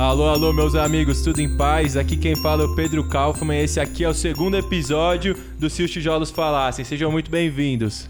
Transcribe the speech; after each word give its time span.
Alô, 0.00 0.30
alô, 0.30 0.50
meus 0.50 0.74
amigos, 0.74 1.20
tudo 1.20 1.42
em 1.42 1.58
paz? 1.58 1.94
Aqui 1.94 2.16
quem 2.16 2.34
fala 2.34 2.62
é 2.62 2.64
o 2.64 2.74
Pedro 2.74 3.06
Kaufmann 3.06 3.60
e 3.60 3.64
esse 3.64 3.78
aqui 3.78 4.02
é 4.02 4.08
o 4.08 4.14
segundo 4.14 4.56
episódio 4.56 5.36
do 5.58 5.68
Se 5.68 5.82
os 5.82 5.90
Tijolos 5.90 6.30
Falassem. 6.30 6.86
Sejam 6.86 7.12
muito 7.12 7.30
bem-vindos. 7.30 8.08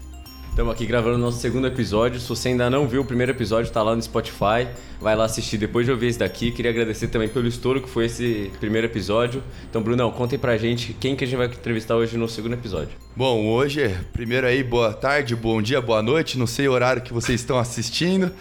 Estamos 0.49 0.73
aqui 0.73 0.85
gravando 0.85 1.15
o 1.15 1.17
nosso 1.17 1.39
segundo 1.39 1.67
episódio. 1.67 2.17
Se 2.17 2.29
você 2.29 2.47
ainda 2.47 2.69
não 2.69 2.87
viu 2.87 3.01
o 3.01 3.05
primeiro 3.05 3.33
episódio, 3.33 3.67
está 3.67 3.83
lá 3.83 3.93
no 3.93 4.01
Spotify. 4.01 4.69
Vai 5.01 5.17
lá 5.17 5.25
assistir 5.25 5.57
depois 5.57 5.85
de 5.85 5.91
ouvir 5.91 6.07
esse 6.07 6.19
daqui. 6.19 6.51
Queria 6.51 6.71
agradecer 6.71 7.07
também 7.07 7.27
pelo 7.27 7.47
estouro 7.47 7.81
que 7.81 7.89
foi 7.89 8.05
esse 8.05 8.49
primeiro 8.61 8.87
episódio. 8.87 9.43
Então, 9.69 9.81
Brunão, 9.81 10.11
contem 10.11 10.39
pra 10.39 10.57
gente 10.57 10.93
quem 10.93 11.13
que 11.13 11.25
a 11.25 11.27
gente 11.27 11.37
vai 11.37 11.47
entrevistar 11.47 11.97
hoje 11.97 12.17
no 12.17 12.27
segundo 12.29 12.53
episódio. 12.53 12.91
Bom, 13.15 13.47
hoje, 13.47 13.97
primeiro 14.13 14.47
aí, 14.47 14.63
boa 14.63 14.93
tarde, 14.93 15.35
bom 15.35 15.61
dia, 15.61 15.81
boa 15.81 16.01
noite. 16.01 16.37
Não 16.37 16.47
sei 16.47 16.69
o 16.69 16.71
horário 16.71 17.01
que 17.01 17.11
vocês 17.11 17.41
estão 17.41 17.57
assistindo. 17.57 18.31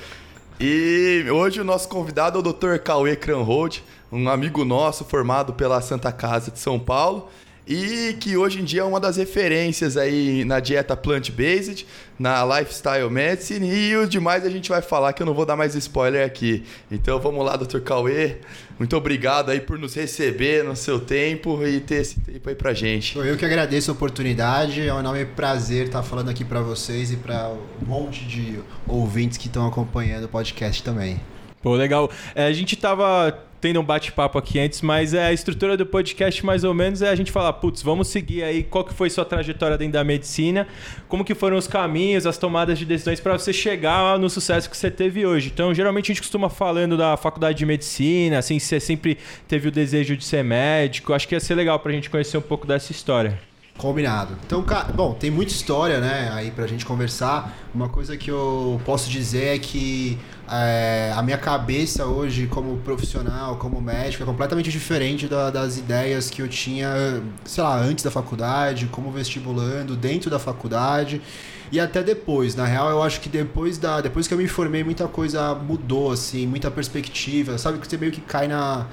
E 0.63 1.25
hoje 1.31 1.59
o 1.59 1.65
nosso 1.65 1.89
convidado 1.89 2.37
é 2.37 2.41
o 2.41 2.53
Dr. 2.53 2.77
Cauê 2.85 3.17
Cranhold, 3.17 3.83
um 4.13 4.29
amigo 4.29 4.63
nosso 4.63 5.07
formado 5.07 5.55
pela 5.55 5.81
Santa 5.81 6.13
Casa 6.13 6.51
de 6.51 6.59
São 6.59 6.79
Paulo 6.79 7.31
e 7.67 8.15
que 8.19 8.37
hoje 8.37 8.61
em 8.61 8.65
dia 8.65 8.81
é 8.81 8.85
uma 8.85 8.99
das 8.99 9.17
referências 9.17 9.97
aí 9.97 10.45
na 10.45 10.61
dieta 10.61 10.97
plant-based, 10.97 11.87
na 12.19 12.45
lifestyle 12.45 13.09
medicine 13.11 13.69
e 13.69 13.97
os 13.97 14.09
demais 14.09 14.45
a 14.45 14.51
gente 14.51 14.69
vai 14.69 14.83
falar 14.83 15.13
que 15.13 15.23
eu 15.23 15.27
não 15.27 15.35
vou 15.35 15.47
dar 15.47 15.57
mais 15.57 15.75
spoiler 15.75 16.27
aqui. 16.27 16.65
Então 16.91 17.19
vamos 17.21 17.45
lá, 17.45 17.57
Dr. 17.57 17.81
Cauê. 17.81 18.37
Muito 18.79 18.97
obrigado 18.97 19.51
aí 19.51 19.61
por 19.61 19.79
nos 19.79 19.95
receber 19.95 20.65
no 20.65 20.75
seu 20.75 20.99
tempo 20.99 21.65
e 21.67 21.81
ter 21.81 21.97
esse 21.97 22.19
tempo 22.21 22.49
aí 22.49 22.55
pra 22.55 22.73
gente. 22.73 23.17
Eu 23.19 23.37
que 23.37 23.45
agradeço 23.45 23.91
a 23.91 23.95
oportunidade, 23.95 24.87
é 24.87 24.93
um 24.93 24.99
enorme 24.99 25.25
prazer 25.25 25.87
estar 25.87 26.03
falando 26.03 26.31
aqui 26.31 26.45
para 26.45 26.61
vocês 26.61 27.13
e 27.13 27.17
para 27.17 27.51
um 27.83 27.87
monte 27.87 28.25
de 28.25 28.59
ouvintes 28.87 29.37
que 29.37 29.47
estão 29.47 29.67
acompanhando 29.67 30.25
o 30.25 30.29
podcast 30.29 30.83
também. 30.83 31.21
Pô, 31.63 31.75
legal. 31.75 32.11
É, 32.35 32.47
a 32.47 32.53
gente 32.53 32.75
tava 32.75 33.50
tendo 33.61 33.79
um 33.81 33.85
bate-papo 33.85 34.39
aqui 34.39 34.59
antes, 34.59 34.81
mas 34.81 35.13
é 35.13 35.27
a 35.27 35.33
estrutura 35.33 35.77
do 35.77 35.85
podcast 35.85 36.45
mais 36.45 36.65
ou 36.65 36.73
menos 36.73 37.03
é 37.03 37.11
a 37.11 37.15
gente 37.15 37.31
falar, 37.31 37.53
putz, 37.55 37.83
vamos 37.83 38.09
seguir 38.09 38.43
aí 38.43 38.63
qual 38.63 38.85
que 38.85 38.95
foi 38.95 39.11
sua 39.11 39.25
trajetória 39.25 39.77
dentro 39.77 39.93
da 39.95 40.05
medicina, 40.05 40.67
como 41.09 41.25
que 41.25 41.35
foram 41.35 41.57
os 41.57 41.67
caminhos, 41.67 42.27
as 42.27 42.39
tomadas 42.39 42.79
de 42.79 42.85
decisões 42.85 43.21
para 43.21 43.37
você 43.37 43.53
chegar 43.53 44.19
no 44.19 44.31
sucesso 44.31 44.71
que 44.71 44.77
você 44.77 44.91
teve 44.91 45.27
hoje. 45.27 45.51
Então, 45.53 45.75
geralmente 45.75 46.07
a 46.07 46.15
gente 46.15 46.23
costuma 46.23 46.49
falando 46.49 46.97
da 46.97 47.17
faculdade 47.17 47.59
de 47.59 47.67
medicina, 47.67 48.39
assim, 48.39 48.59
você 48.59 48.81
sempre 48.81 49.19
teve 49.47 49.69
o 49.69 49.71
desejo 49.71 50.17
de 50.17 50.25
ser 50.25 50.43
médico. 50.43 51.13
Acho 51.13 51.29
que 51.29 51.35
ia 51.35 51.41
ser 51.41 51.55
legal 51.55 51.79
para 51.79 51.93
a 51.93 51.95
gente 51.95 52.09
conhecer 52.09 52.39
um 52.39 52.43
pouco 52.43 52.67
dessa 52.67 52.93
história. 52.93 53.39
Combinado. 53.77 54.37
Então, 54.45 54.63
cara, 54.63 54.93
bom, 54.93 55.15
tem 55.15 55.31
muita 55.31 55.53
história, 55.53 56.01
né, 56.01 56.31
aí 56.35 56.51
pra 56.51 56.67
gente 56.67 56.85
conversar. 56.85 57.57
Uma 57.75 57.89
coisa 57.89 58.15
que 58.15 58.31
eu 58.31 58.79
posso 58.85 59.09
dizer 59.09 59.57
é 59.57 59.59
que 59.59 60.19
é, 60.51 61.13
a 61.15 61.23
minha 61.23 61.39
cabeça 61.39 62.07
hoje, 62.07 62.47
como 62.49 62.77
profissional, 62.79 63.57
como 63.57 63.81
médico, 63.81 64.23
é 64.23 64.27
completamente 64.27 64.71
diferente 64.71 65.29
da, 65.29 65.49
das 65.49 65.79
ideias 65.79 66.29
que 66.29 66.43
eu 66.43 66.49
tinha, 66.49 67.23
sei 67.45 67.63
lá, 67.63 67.79
antes 67.79 68.03
da 68.03 68.11
faculdade, 68.11 68.87
como 68.87 69.13
vestibulando, 69.13 69.95
dentro 69.95 70.29
da 70.29 70.41
faculdade 70.41 71.23
e 71.71 71.79
até 71.79 72.03
depois. 72.03 72.57
Na 72.57 72.65
real, 72.65 72.91
eu 72.91 73.03
acho 73.03 73.21
que 73.21 73.29
depois 73.29 73.79
da 73.79 74.01
depois 74.01 74.27
que 74.27 74.35
eu 74.35 74.39
me 74.39 74.49
formei, 74.49 74.83
muita 74.83 75.07
coisa 75.07 75.55
mudou, 75.55 76.11
assim, 76.11 76.47
muita 76.47 76.71
perspectiva. 76.71 77.57
Sabe 77.57 77.79
que 77.79 77.87
você 77.87 77.97
meio 77.97 78.11
que 78.11 78.21
cai 78.21 78.49
na 78.49 78.87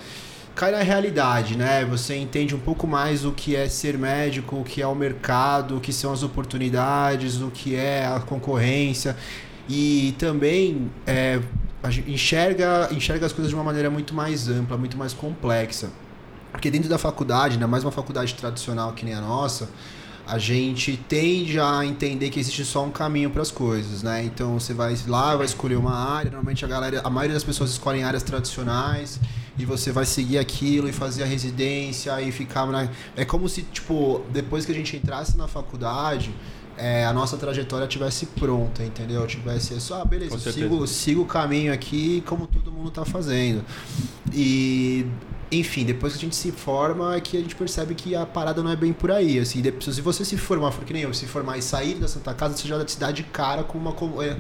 cai 0.53 0.71
na 0.71 0.81
realidade, 0.81 1.55
né? 1.55 1.86
Você 1.86 2.16
entende 2.16 2.55
um 2.55 2.59
pouco 2.59 2.88
mais 2.88 3.23
o 3.25 3.31
que 3.31 3.55
é 3.55 3.69
ser 3.69 3.95
médico, 3.97 4.58
o 4.58 4.64
que 4.64 4.81
é 4.81 4.88
o 4.88 4.95
mercado, 4.95 5.77
o 5.77 5.80
que 5.80 5.94
são 5.94 6.11
as 6.11 6.23
oportunidades, 6.23 7.42
o 7.42 7.52
que 7.52 7.75
é 7.75 8.05
a 8.08 8.19
concorrência 8.19 9.16
e 9.67 10.15
também 10.17 10.89
é, 11.05 11.41
enxerga, 12.07 12.89
enxerga 12.91 13.25
as 13.25 13.33
coisas 13.33 13.49
de 13.49 13.55
uma 13.55 13.63
maneira 13.63 13.89
muito 13.89 14.13
mais 14.13 14.47
ampla, 14.47 14.77
muito 14.77 14.97
mais 14.97 15.14
complexa. 15.14 15.89
Porque 16.52 16.71
dentro 16.71 16.89
da 16.89 16.97
faculdade, 16.97 17.53
ainda 17.53 17.67
mais 17.67 17.83
uma 17.83 17.92
faculdade 17.92 18.33
tradicional 18.33 18.93
que 18.93 19.05
nem 19.05 19.14
a 19.14 19.21
nossa, 19.21 19.69
a 20.25 20.37
gente 20.37 20.97
tende 21.08 21.58
a 21.59 21.86
entender 21.86 22.30
que 22.30 22.39
existe 22.39 22.65
só 22.65 22.83
um 22.83 22.92
caminho 22.92 23.30
para 23.30 23.42
as 23.42 23.49
coisas, 23.49 24.03
né? 24.03 24.23
Então 24.25 24.59
você 24.59 24.73
vai 24.73 24.95
lá, 25.08 25.36
vai 25.36 25.45
escolher 25.45 25.77
uma 25.77 25.93
área, 25.93 26.30
normalmente 26.30 26.65
a 26.65 26.67
galera, 26.67 27.02
a 27.02 27.09
maioria 27.09 27.33
das 27.33 27.45
pessoas 27.45 27.69
escolhem 27.71 28.03
áreas 28.03 28.23
tradicionais 28.23 29.19
e 29.58 29.65
você 29.65 29.89
vai 29.92 30.05
seguir 30.05 30.37
aquilo 30.37 30.89
e 30.89 30.92
fazer 30.92 31.23
a 31.23 31.25
residência 31.25 32.21
e 32.21 32.31
ficar 32.31 32.65
na... 32.67 32.89
é 33.15 33.23
como 33.23 33.47
se 33.47 33.61
tipo 33.61 34.21
depois 34.31 34.65
que 34.65 34.71
a 34.71 34.75
gente 34.75 34.97
entrasse 34.97 35.37
na 35.37 35.47
faculdade 35.47 36.33
é, 36.77 37.05
a 37.05 37.14
nossa 37.14 37.38
trajetória 37.38 37.88
tivesse 37.88 38.26
pronta, 38.27 38.83
entendeu? 38.83 39.26
Tivesse 39.26 39.80
só, 39.82 40.02
ah, 40.02 40.05
beleza, 40.05 40.38
sigo, 40.52 40.88
sigo 40.88 41.21
o 41.21 41.26
caminho 41.26 41.73
aqui 41.73 42.21
como 42.26 42.48
todo 42.48 42.71
mundo 42.71 42.89
está 42.89 43.04
fazendo. 43.04 43.64
E 44.33 45.05
enfim, 45.52 45.86
depois 45.86 46.14
que 46.14 46.20
a 46.20 46.21
gente 46.21 46.36
se 46.36 46.52
forma 46.52 47.16
é 47.16 47.21
que 47.21 47.37
a 47.37 47.39
gente 47.39 47.55
percebe 47.55 47.95
que 47.95 48.16
a 48.16 48.26
parada 48.26 48.61
não 48.61 48.70
é 48.70 48.76
bem 48.76 48.92
por 48.92 49.10
aí, 49.11 49.39
assim, 49.39 49.64
se 49.80 50.02
você 50.02 50.26
se 50.26 50.37
formar, 50.37 50.71
porque 50.71 50.92
nem 50.92 51.04
eu, 51.04 51.14
se 51.14 51.26
formar 51.26 51.58
e 51.58 51.61
sair 51.61 51.95
da 51.95 52.08
Santa 52.08 52.33
Casa, 52.33 52.58
você 52.58 52.67
já 52.67 52.86
se 52.86 52.99
dá 52.99 53.11
de 53.11 53.23
cara 53.23 53.64
com 53.64 53.77
uma 53.77 53.95
é, 54.23 54.37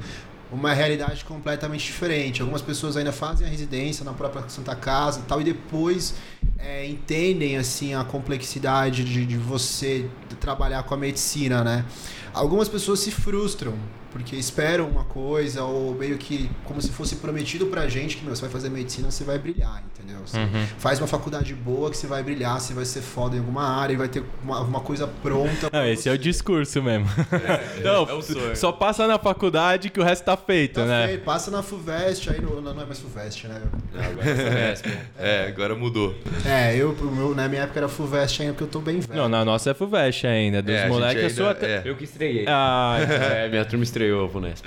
uma 0.51 0.73
realidade 0.73 1.23
completamente 1.25 1.85
diferente. 1.85 2.41
Algumas 2.41 2.61
pessoas 2.61 2.95
ainda 2.97 3.11
fazem 3.11 3.45
a 3.45 3.49
residência 3.49 4.05
na 4.05 4.13
própria 4.13 4.47
Santa 4.47 4.75
Casa 4.75 5.19
e 5.19 5.23
tal, 5.23 5.41
e 5.41 5.43
depois 5.43 6.15
é, 6.57 6.85
entendem 6.85 7.57
assim 7.57 7.93
a 7.93 8.03
complexidade 8.03 9.03
de, 9.03 9.25
de 9.25 9.37
você 9.37 10.09
trabalhar 10.39 10.83
com 10.83 10.93
a 10.93 10.97
medicina, 10.97 11.63
né? 11.63 11.85
Algumas 12.33 12.69
pessoas 12.69 12.99
se 12.99 13.11
frustram 13.11 13.73
porque 14.11 14.35
esperam 14.35 14.87
uma 14.87 15.03
coisa 15.03 15.63
ou 15.63 15.93
meio 15.93 16.17
que 16.17 16.49
como 16.63 16.81
se 16.81 16.91
fosse 16.91 17.17
prometido 17.17 17.67
pra 17.67 17.87
gente 17.87 18.17
que 18.17 18.23
meu, 18.23 18.35
você 18.35 18.41
vai 18.41 18.49
fazer 18.49 18.69
medicina, 18.69 19.11
você 19.11 19.23
vai 19.23 19.37
brilhar, 19.37 19.83
entendeu? 19.93 20.17
Uhum. 20.17 20.65
faz 20.77 20.99
uma 20.99 21.07
faculdade 21.07 21.53
boa 21.53 21.89
que 21.89 21.97
você 21.97 22.07
vai 22.07 22.23
brilhar, 22.23 22.59
você 22.59 22.73
vai 22.73 22.85
ser 22.85 23.01
foda 23.01 23.35
em 23.35 23.39
alguma 23.39 23.63
área 23.63 23.93
e 23.93 23.97
vai 23.97 24.07
ter 24.07 24.23
uma, 24.43 24.61
uma 24.61 24.79
coisa 24.79 25.07
pronta. 25.07 25.69
Não, 25.71 25.85
esse 25.85 26.03
você. 26.03 26.09
é 26.09 26.13
o 26.13 26.17
discurso 26.17 26.81
mesmo. 26.81 27.07
É, 27.31 27.81
não, 27.83 28.07
é 28.51 28.55
só 28.55 28.71
passa 28.71 29.07
na 29.07 29.19
faculdade 29.19 29.89
que 29.89 29.99
o 29.99 30.03
resto 30.03 30.25
tá 30.25 30.36
feito, 30.37 30.75
tá 30.75 30.85
né? 30.85 31.07
Feito. 31.07 31.23
Passa 31.23 31.51
na 31.51 31.61
FUVEST, 31.61 32.29
aí 32.29 32.39
no, 32.39 32.61
não 32.61 32.81
é 32.81 32.85
mais 32.85 32.99
FUVEST, 32.99 33.47
né? 33.47 33.61
agora 33.93 34.29
é 34.29 34.35
FUVEST. 34.35 34.85
é, 35.19 35.47
agora 35.47 35.75
mudou. 35.75 36.15
É, 36.45 36.75
eu, 36.75 36.95
meu, 36.95 37.35
na 37.35 37.47
minha 37.49 37.63
época 37.63 37.79
era 37.79 37.89
FUVEST 37.89 38.41
ainda, 38.41 38.53
porque 38.53 38.63
eu 38.63 38.69
tô 38.69 38.79
bem 38.79 38.99
velho. 38.99 39.19
Não, 39.19 39.27
na 39.27 39.43
nossa 39.43 39.71
é 39.71 39.73
FUVEST 39.73 40.25
ainda. 40.25 40.61
Dos 40.61 40.73
é, 40.73 40.87
moleques, 40.87 41.23
eu 41.23 41.29
sou 41.29 41.49
até... 41.49 41.77
É. 41.77 41.81
Eu 41.83 41.95
que 41.95 42.05
estreiei. 42.05 42.45
Ah, 42.47 42.97
é, 43.43 43.49
minha 43.49 43.65
turma 43.65 43.83
estreou 43.83 44.25
a 44.25 44.27
Vunesp. 44.27 44.65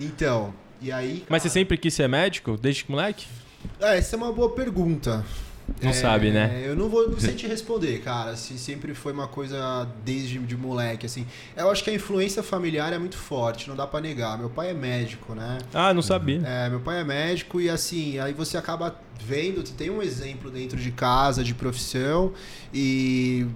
Então, 0.00 0.54
e 0.80 0.90
aí. 0.90 1.18
Cara... 1.18 1.26
Mas 1.28 1.42
você 1.42 1.48
sempre 1.48 1.76
quis 1.76 1.94
ser 1.94 2.08
médico, 2.08 2.56
desde 2.56 2.84
que 2.84 2.90
moleque? 2.90 3.26
É, 3.80 3.98
essa 3.98 4.16
é 4.16 4.18
uma 4.18 4.32
boa 4.32 4.50
pergunta. 4.50 5.24
Não 5.82 5.90
é, 5.90 5.92
sabe, 5.92 6.30
né? 6.30 6.62
Eu 6.64 6.74
não 6.74 6.88
vou 6.88 7.18
sei 7.20 7.34
te 7.34 7.46
responder, 7.46 7.98
cara. 8.00 8.36
Se 8.36 8.58
sempre 8.58 8.94
foi 8.94 9.12
uma 9.12 9.28
coisa 9.28 9.86
desde 10.04 10.38
de 10.38 10.56
moleque, 10.56 11.06
assim. 11.06 11.26
Eu 11.56 11.70
acho 11.70 11.84
que 11.84 11.90
a 11.90 11.94
influência 11.94 12.42
familiar 12.42 12.92
é 12.92 12.98
muito 12.98 13.16
forte, 13.16 13.68
não 13.68 13.76
dá 13.76 13.86
para 13.86 14.00
negar. 14.00 14.38
Meu 14.38 14.50
pai 14.50 14.70
é 14.70 14.74
médico, 14.74 15.34
né? 15.34 15.58
Ah, 15.72 15.92
não 15.92 16.02
sabia. 16.02 16.40
É, 16.44 16.68
meu 16.68 16.80
pai 16.80 17.00
é 17.00 17.04
médico 17.04 17.60
e 17.60 17.68
assim, 17.68 18.18
aí 18.18 18.32
você 18.32 18.56
acaba 18.56 18.98
vendo, 19.20 19.62
tem 19.62 19.90
um 19.90 20.00
exemplo 20.00 20.50
dentro 20.50 20.78
de 20.78 20.90
casa, 20.90 21.42
de 21.44 21.54
profissão, 21.54 22.32
e 22.72 23.46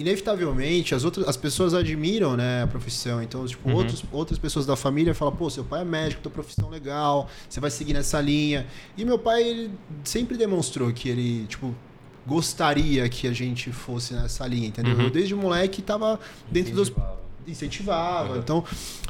inevitavelmente 0.00 0.94
as 0.94 1.04
outras 1.04 1.28
as 1.28 1.36
pessoas 1.36 1.74
admiram 1.74 2.34
né 2.34 2.62
a 2.62 2.66
profissão 2.66 3.22
então 3.22 3.44
tipo 3.44 3.68
uhum. 3.68 3.76
outros, 3.76 4.02
outras 4.10 4.38
pessoas 4.38 4.64
da 4.64 4.74
família 4.74 5.14
falam 5.14 5.36
pô 5.36 5.50
seu 5.50 5.62
pai 5.62 5.82
é 5.82 5.84
médico 5.84 6.22
tua 6.22 6.32
profissão 6.32 6.70
legal 6.70 7.28
você 7.48 7.60
vai 7.60 7.70
seguir 7.70 7.92
nessa 7.92 8.18
linha 8.18 8.66
e 8.96 9.04
meu 9.04 9.18
pai 9.18 9.42
ele 9.42 9.70
sempre 10.02 10.38
demonstrou 10.38 10.90
que 10.90 11.08
ele 11.08 11.46
tipo 11.46 11.74
gostaria 12.26 13.06
que 13.10 13.28
a 13.28 13.32
gente 13.32 13.70
fosse 13.70 14.14
nessa 14.14 14.46
linha 14.46 14.68
entendeu 14.68 14.94
uhum. 14.94 15.02
eu 15.02 15.10
desde 15.10 15.34
moleque 15.34 15.82
tava 15.82 16.18
dentro 16.50 16.74
dos 16.74 16.90
incentivava. 17.46 18.38
Então, 18.38 18.64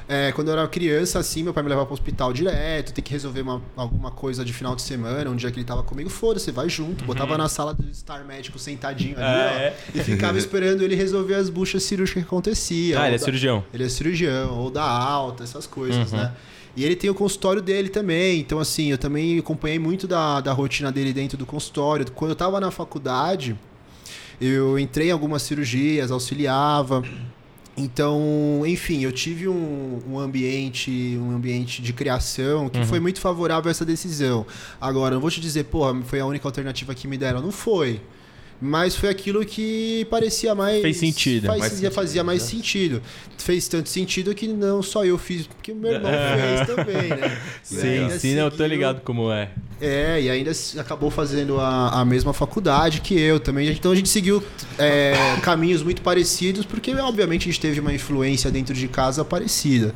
é, 0.08 0.32
quando 0.32 0.48
eu 0.48 0.54
era 0.54 0.66
criança, 0.66 1.18
assim, 1.18 1.42
meu 1.42 1.54
pai 1.54 1.62
me 1.62 1.68
levava 1.68 1.86
para 1.86 1.92
o 1.92 1.94
hospital 1.94 2.32
direto, 2.32 2.92
tem 2.92 3.02
que 3.02 3.12
resolver 3.12 3.42
uma, 3.42 3.62
alguma 3.76 4.10
coisa 4.10 4.44
de 4.44 4.52
final 4.52 4.74
de 4.74 4.82
semana, 4.82 5.30
um 5.30 5.36
dia 5.36 5.50
que 5.50 5.58
ele 5.58 5.64
tava 5.64 5.82
comigo, 5.82 6.10
foda-se, 6.10 6.50
vai 6.50 6.68
junto. 6.68 7.02
Uhum. 7.02 7.06
Botava 7.06 7.38
na 7.38 7.48
sala 7.48 7.72
do 7.72 7.88
estar 7.88 8.24
médico 8.24 8.58
sentadinho 8.58 9.16
ali, 9.16 9.24
ah, 9.24 9.52
ó, 9.54 9.58
é? 9.58 9.76
e 9.94 10.00
ficava 10.02 10.36
esperando 10.38 10.82
ele 10.82 10.94
resolver 10.94 11.34
as 11.34 11.48
buchas 11.48 11.82
cirúrgicas 11.82 12.22
que 12.22 12.26
acontecia. 12.26 13.00
Ah, 13.00 13.06
ele 13.06 13.14
é 13.14 13.18
da, 13.18 13.24
cirurgião. 13.24 13.64
Ele 13.72 13.84
é 13.84 13.88
cirurgião, 13.88 14.58
ou 14.58 14.70
da 14.70 14.84
alta, 14.84 15.44
essas 15.44 15.66
coisas, 15.66 16.10
uhum. 16.12 16.18
né? 16.18 16.32
E 16.76 16.84
ele 16.84 16.94
tem 16.94 17.10
o 17.10 17.14
consultório 17.14 17.60
dele 17.60 17.88
também. 17.88 18.40
Então, 18.40 18.58
assim, 18.58 18.90
eu 18.90 18.98
também 18.98 19.38
acompanhei 19.38 19.78
muito 19.78 20.06
da, 20.06 20.40
da 20.40 20.52
rotina 20.52 20.92
dele 20.92 21.12
dentro 21.12 21.36
do 21.36 21.44
consultório. 21.44 22.10
Quando 22.12 22.30
eu 22.30 22.36
tava 22.36 22.60
na 22.60 22.70
faculdade, 22.70 23.56
eu 24.40 24.78
entrei 24.78 25.08
em 25.08 25.10
algumas 25.10 25.42
cirurgias, 25.42 26.10
auxiliava. 26.10 27.02
Então, 27.80 28.62
enfim, 28.66 29.02
eu 29.04 29.12
tive 29.12 29.48
um, 29.48 30.00
um, 30.08 30.18
ambiente, 30.18 31.16
um 31.20 31.30
ambiente 31.34 31.80
de 31.82 31.92
criação 31.92 32.68
que 32.68 32.78
uhum. 32.78 32.86
foi 32.86 33.00
muito 33.00 33.20
favorável 33.20 33.68
a 33.68 33.70
essa 33.70 33.84
decisão. 33.84 34.46
Agora, 34.80 35.14
não 35.14 35.20
vou 35.20 35.30
te 35.30 35.40
dizer, 35.40 35.64
porra, 35.64 36.00
foi 36.02 36.20
a 36.20 36.26
única 36.26 36.46
alternativa 36.46 36.94
que 36.94 37.08
me 37.08 37.16
deram. 37.16 37.40
Não 37.40 37.52
foi. 37.52 38.00
Mas 38.62 38.94
foi 38.94 39.08
aquilo 39.08 39.42
que 39.44 40.06
parecia 40.10 40.54
mais. 40.54 40.82
Fez 40.82 40.98
sentido. 40.98 41.46
Faz- 41.46 41.60
Mais 41.60 41.72
sentido, 41.72 41.92
fazia 41.92 42.22
mais 42.22 42.42
né? 42.42 42.48
sentido. 42.50 43.02
Fez 43.38 43.66
tanto 43.66 43.88
sentido 43.88 44.34
que 44.34 44.46
não 44.46 44.82
só 44.82 45.02
eu 45.02 45.16
fiz, 45.16 45.46
porque 45.46 45.72
o 45.72 45.76
meu 45.76 45.92
irmão 45.92 46.10
fez 46.36 46.66
também, 46.76 47.08
né? 47.08 47.40
Sim, 47.62 47.88
ainda 47.88 48.18
sim, 48.18 48.32
eu 48.34 48.50
tô 48.50 48.58
seguiu- 48.58 48.68
ligado 48.68 49.00
como 49.00 49.32
é. 49.32 49.48
É, 49.80 50.20
e 50.20 50.30
ainda 50.30 50.52
acabou 50.78 51.10
fazendo 51.10 51.58
a, 51.58 52.00
a 52.00 52.04
mesma 52.04 52.32
faculdade 52.32 53.00
que 53.00 53.18
eu 53.18 53.40
também. 53.40 53.68
Então 53.70 53.92
a 53.92 53.94
gente 53.94 54.08
seguiu 54.08 54.42
é, 54.78 55.14
caminhos 55.42 55.82
muito 55.82 56.02
parecidos, 56.02 56.64
porque 56.64 56.94
obviamente 56.94 57.42
a 57.42 57.52
gente 57.52 57.60
teve 57.60 57.80
uma 57.80 57.92
influência 57.92 58.50
dentro 58.50 58.74
de 58.74 58.88
casa 58.88 59.24
parecida. 59.24 59.94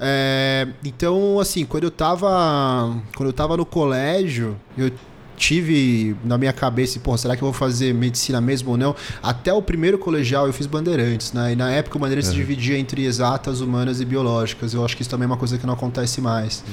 É, 0.00 0.68
então, 0.84 1.40
assim, 1.40 1.64
quando 1.64 1.84
eu 1.84 1.90
tava. 1.90 2.96
Quando 3.16 3.28
eu 3.28 3.32
tava 3.32 3.56
no 3.56 3.64
colégio, 3.64 4.56
eu 4.76 4.90
tive 5.36 6.16
na 6.24 6.38
minha 6.38 6.52
cabeça, 6.52 6.98
pô, 6.98 7.16
será 7.16 7.36
que 7.36 7.42
eu 7.42 7.46
vou 7.46 7.52
fazer 7.52 7.94
medicina 7.94 8.40
mesmo 8.40 8.70
ou 8.70 8.76
não? 8.76 8.96
Até 9.22 9.52
o 9.52 9.62
primeiro 9.62 9.98
colegial 9.98 10.46
eu 10.46 10.52
fiz 10.52 10.66
bandeirantes, 10.66 11.32
né? 11.32 11.52
E 11.52 11.56
na 11.56 11.70
época 11.70 11.96
o 11.96 12.00
bandeirantes 12.00 12.30
se 12.30 12.34
dividia 12.34 12.78
entre 12.78 13.04
exatas, 13.04 13.60
humanas 13.60 14.00
e 14.00 14.04
biológicas. 14.04 14.74
Eu 14.74 14.84
acho 14.84 14.96
que 14.96 15.02
isso 15.02 15.10
também 15.10 15.24
é 15.24 15.28
uma 15.28 15.36
coisa 15.36 15.58
que 15.58 15.66
não 15.66 15.74
acontece 15.74 16.20
mais. 16.20 16.64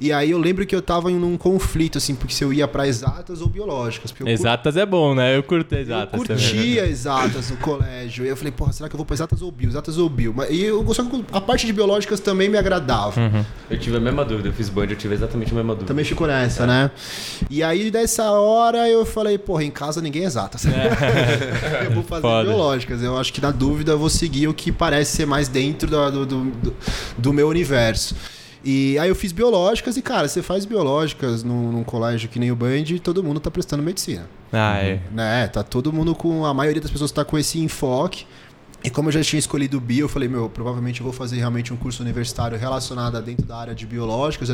E 0.00 0.12
aí 0.12 0.30
eu 0.30 0.38
lembro 0.38 0.64
que 0.64 0.74
eu 0.74 0.80
tava 0.80 1.10
em 1.12 1.22
um 1.22 1.36
conflito, 1.36 1.98
assim, 1.98 2.14
porque 2.14 2.32
se 2.32 2.42
eu 2.42 2.52
ia 2.52 2.66
pra 2.66 2.88
exatas 2.88 3.42
ou 3.42 3.48
biológicas. 3.48 4.10
Porque 4.10 4.22
eu 4.22 4.26
cur- 4.26 4.32
Exatas 4.32 4.76
é 4.78 4.86
bom, 4.86 5.14
né? 5.14 5.36
Eu 5.36 5.42
curto 5.42 5.74
exatas 5.74 6.18
eu 6.20 6.26
também. 6.26 6.42
curtia 6.42 6.86
exatas 6.86 7.50
no 7.50 7.56
colégio. 7.58 8.24
E 8.24 8.28
eu 8.28 8.36
falei, 8.36 8.50
porra, 8.50 8.72
será 8.72 8.88
que 8.88 8.94
eu 8.94 8.96
vou 8.96 9.04
pra 9.04 9.12
exatas 9.14 9.42
ou 9.42 9.52
bio? 9.52 9.68
Exatas 9.68 9.98
ou 9.98 10.08
bio? 10.08 10.32
Mas- 10.34 10.50
E 10.50 10.62
eu 10.64 10.94
só 10.94 11.04
que 11.04 11.24
a 11.32 11.40
parte 11.40 11.66
de 11.66 11.72
biológicas 11.74 12.18
também 12.18 12.48
me 12.48 12.56
agradava. 12.56 13.20
Uhum. 13.20 13.44
Eu 13.68 13.78
tive 13.78 13.98
a 13.98 14.00
mesma 14.00 14.24
dúvida, 14.24 14.48
eu 14.48 14.52
fiz 14.54 14.70
band, 14.70 14.86
eu 14.86 14.96
tive 14.96 15.12
exatamente 15.14 15.52
a 15.52 15.54
mesma 15.54 15.74
dúvida. 15.74 15.88
Também 15.88 16.04
ficou 16.04 16.26
nessa, 16.26 16.66
né? 16.66 16.90
E 17.50 17.62
aí, 17.62 17.90
dessa 17.90 18.30
hora, 18.30 18.88
eu 18.88 19.04
falei, 19.04 19.36
porra, 19.36 19.64
em 19.64 19.70
casa 19.70 20.00
ninguém 20.00 20.22
é 20.22 20.26
exatas. 20.26 20.64
eu 21.84 21.90
vou 21.92 22.02
fazer 22.02 22.22
Foda. 22.22 22.48
biológicas. 22.48 23.02
Eu 23.02 23.18
acho 23.18 23.32
que 23.32 23.40
na 23.40 23.50
dúvida 23.50 23.92
eu 23.92 23.98
vou 23.98 24.08
seguir 24.10 24.48
o 24.48 24.54
que 24.54 24.72
parece 24.72 25.14
ser 25.16 25.26
mais 25.26 25.46
dentro 25.48 25.88
do, 25.90 26.10
do, 26.10 26.26
do, 26.26 26.76
do 27.18 27.32
meu 27.32 27.48
universo. 27.48 28.14
E 28.64 28.98
aí 28.98 29.08
eu 29.08 29.14
fiz 29.14 29.32
biológicas 29.32 29.96
e, 29.96 30.02
cara, 30.02 30.28
você 30.28 30.42
faz 30.42 30.64
biológicas 30.64 31.42
num, 31.42 31.72
num 31.72 31.84
colégio 31.84 32.28
que 32.28 32.38
nem 32.38 32.52
o 32.52 32.56
Band 32.56 32.84
e 32.88 32.98
todo 32.98 33.22
mundo 33.22 33.40
tá 33.40 33.50
prestando 33.50 33.82
medicina. 33.82 34.28
Ah, 34.52 34.78
é. 34.78 35.00
né? 35.12 35.46
Tá 35.48 35.62
todo 35.62 35.92
mundo 35.92 36.14
com. 36.14 36.44
A 36.44 36.52
maioria 36.52 36.82
das 36.82 36.90
pessoas 36.90 37.10
tá 37.10 37.24
com 37.24 37.38
esse 37.38 37.58
enfoque. 37.58 38.26
E 38.82 38.88
como 38.88 39.08
eu 39.08 39.12
já 39.12 39.22
tinha 39.22 39.38
escolhido 39.38 39.76
o 39.76 39.80
bio, 39.80 40.04
eu 40.04 40.08
falei, 40.08 40.26
meu, 40.26 40.48
provavelmente 40.48 41.00
eu 41.00 41.04
vou 41.04 41.12
fazer 41.12 41.36
realmente 41.36 41.70
um 41.72 41.76
curso 41.76 42.02
universitário 42.02 42.58
relacionado 42.58 43.16
a 43.16 43.20
dentro 43.20 43.44
da 43.44 43.58
área 43.58 43.74
de 43.74 43.86
biológicas. 43.86 44.48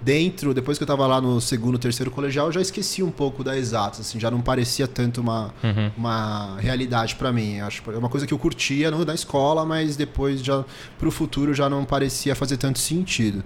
Dentro, 0.00 0.54
depois 0.54 0.78
que 0.78 0.84
eu 0.84 0.86
tava 0.86 1.06
lá 1.06 1.20
no 1.20 1.38
segundo, 1.42 1.78
terceiro 1.78 2.10
colegial, 2.10 2.46
eu 2.46 2.52
já 2.52 2.60
esqueci 2.62 3.02
um 3.02 3.10
pouco 3.10 3.44
da 3.44 3.56
exatas, 3.58 4.00
assim, 4.00 4.18
já 4.18 4.30
não 4.30 4.40
parecia 4.40 4.88
tanto 4.88 5.20
uma, 5.20 5.52
uma 5.94 6.56
realidade 6.58 7.16
pra 7.16 7.30
mim. 7.32 7.60
Acho 7.60 7.82
que 7.82 7.90
é 7.90 7.98
uma 7.98 8.08
coisa 8.08 8.26
que 8.26 8.32
eu 8.32 8.38
curtia 8.38 8.90
no, 8.90 9.04
na 9.04 9.14
escola, 9.14 9.66
mas 9.66 9.94
depois 9.94 10.42
já 10.42 10.64
pro 10.98 11.10
futuro 11.10 11.52
já 11.52 11.68
não 11.68 11.84
parecia 11.84 12.34
fazer 12.34 12.56
tanto 12.56 12.78
sentido. 12.78 13.44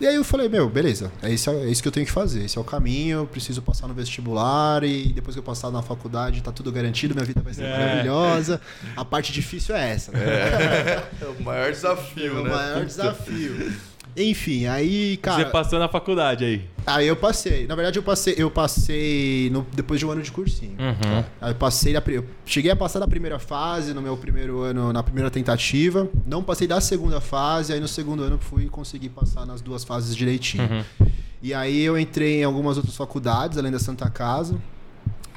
E 0.00 0.06
aí 0.06 0.14
eu 0.14 0.24
falei, 0.24 0.48
meu, 0.48 0.66
beleza, 0.70 1.12
é 1.22 1.30
isso, 1.30 1.50
é 1.50 1.66
isso 1.66 1.82
que 1.82 1.88
eu 1.88 1.92
tenho 1.92 2.06
que 2.06 2.12
fazer, 2.12 2.44
esse 2.44 2.56
é 2.56 2.60
o 2.60 2.64
caminho, 2.64 3.18
eu 3.18 3.26
preciso 3.26 3.60
passar 3.60 3.86
no 3.86 3.92
vestibular 3.92 4.82
e 4.82 5.12
depois 5.12 5.34
que 5.34 5.38
eu 5.38 5.42
passar 5.42 5.70
na 5.70 5.82
faculdade 5.82 6.40
tá 6.42 6.50
tudo 6.50 6.72
garantido, 6.72 7.14
minha 7.14 7.26
vida 7.26 7.42
vai 7.42 7.52
ser 7.52 7.64
É. 7.64 7.70
maravilhosa. 7.78 8.60
A 8.96 9.04
parte 9.04 9.30
difícil 9.30 9.76
é 9.76 9.90
essa. 9.90 10.10
né? 10.10 10.20
É 10.20 11.04
o 11.38 11.42
maior 11.42 11.70
desafio, 11.70 12.38
É 12.38 12.40
o 12.40 12.44
né? 12.44 12.50
maior 12.50 12.84
desafio. 12.86 13.72
Enfim, 14.16 14.66
aí, 14.66 15.12
Você 15.12 15.16
cara, 15.18 15.44
passou 15.46 15.78
na 15.78 15.88
faculdade 15.88 16.44
aí. 16.44 16.64
aí 16.86 17.06
eu 17.06 17.16
passei. 17.16 17.66
Na 17.66 17.74
verdade, 17.74 17.98
eu 17.98 18.02
passei, 18.02 18.34
eu 18.36 18.50
passei 18.50 19.48
no- 19.50 19.66
depois 19.72 20.00
de 20.00 20.06
um 20.06 20.10
ano 20.10 20.22
de 20.22 20.32
cursinho. 20.32 20.72
Uhum. 20.78 21.24
Aí 21.40 21.50
eu 21.52 21.54
passei 21.54 21.92
na, 21.92 22.00
pri- 22.00 22.16
eu 22.16 22.24
cheguei 22.44 22.70
a 22.70 22.76
passar 22.76 22.98
na 23.00 23.06
primeira 23.08 23.38
fase, 23.38 23.94
no 23.94 24.02
meu 24.02 24.16
primeiro 24.16 24.60
ano, 24.60 24.92
na 24.92 25.02
primeira 25.02 25.30
tentativa. 25.30 26.08
Não 26.26 26.42
passei 26.42 26.66
da 26.66 26.80
segunda 26.80 27.20
fase, 27.20 27.72
aí 27.72 27.80
no 27.80 27.88
segundo 27.88 28.22
ano 28.22 28.38
fui 28.38 28.66
conseguir 28.68 29.10
passar 29.10 29.46
nas 29.46 29.60
duas 29.60 29.84
fases 29.84 30.14
direitinho. 30.16 30.64
Uhum. 31.00 31.06
E 31.42 31.54
aí 31.54 31.80
eu 31.80 31.98
entrei 31.98 32.40
em 32.40 32.44
algumas 32.44 32.76
outras 32.76 32.96
faculdades, 32.96 33.56
além 33.58 33.72
da 33.72 33.78
Santa 33.78 34.10
Casa, 34.10 34.56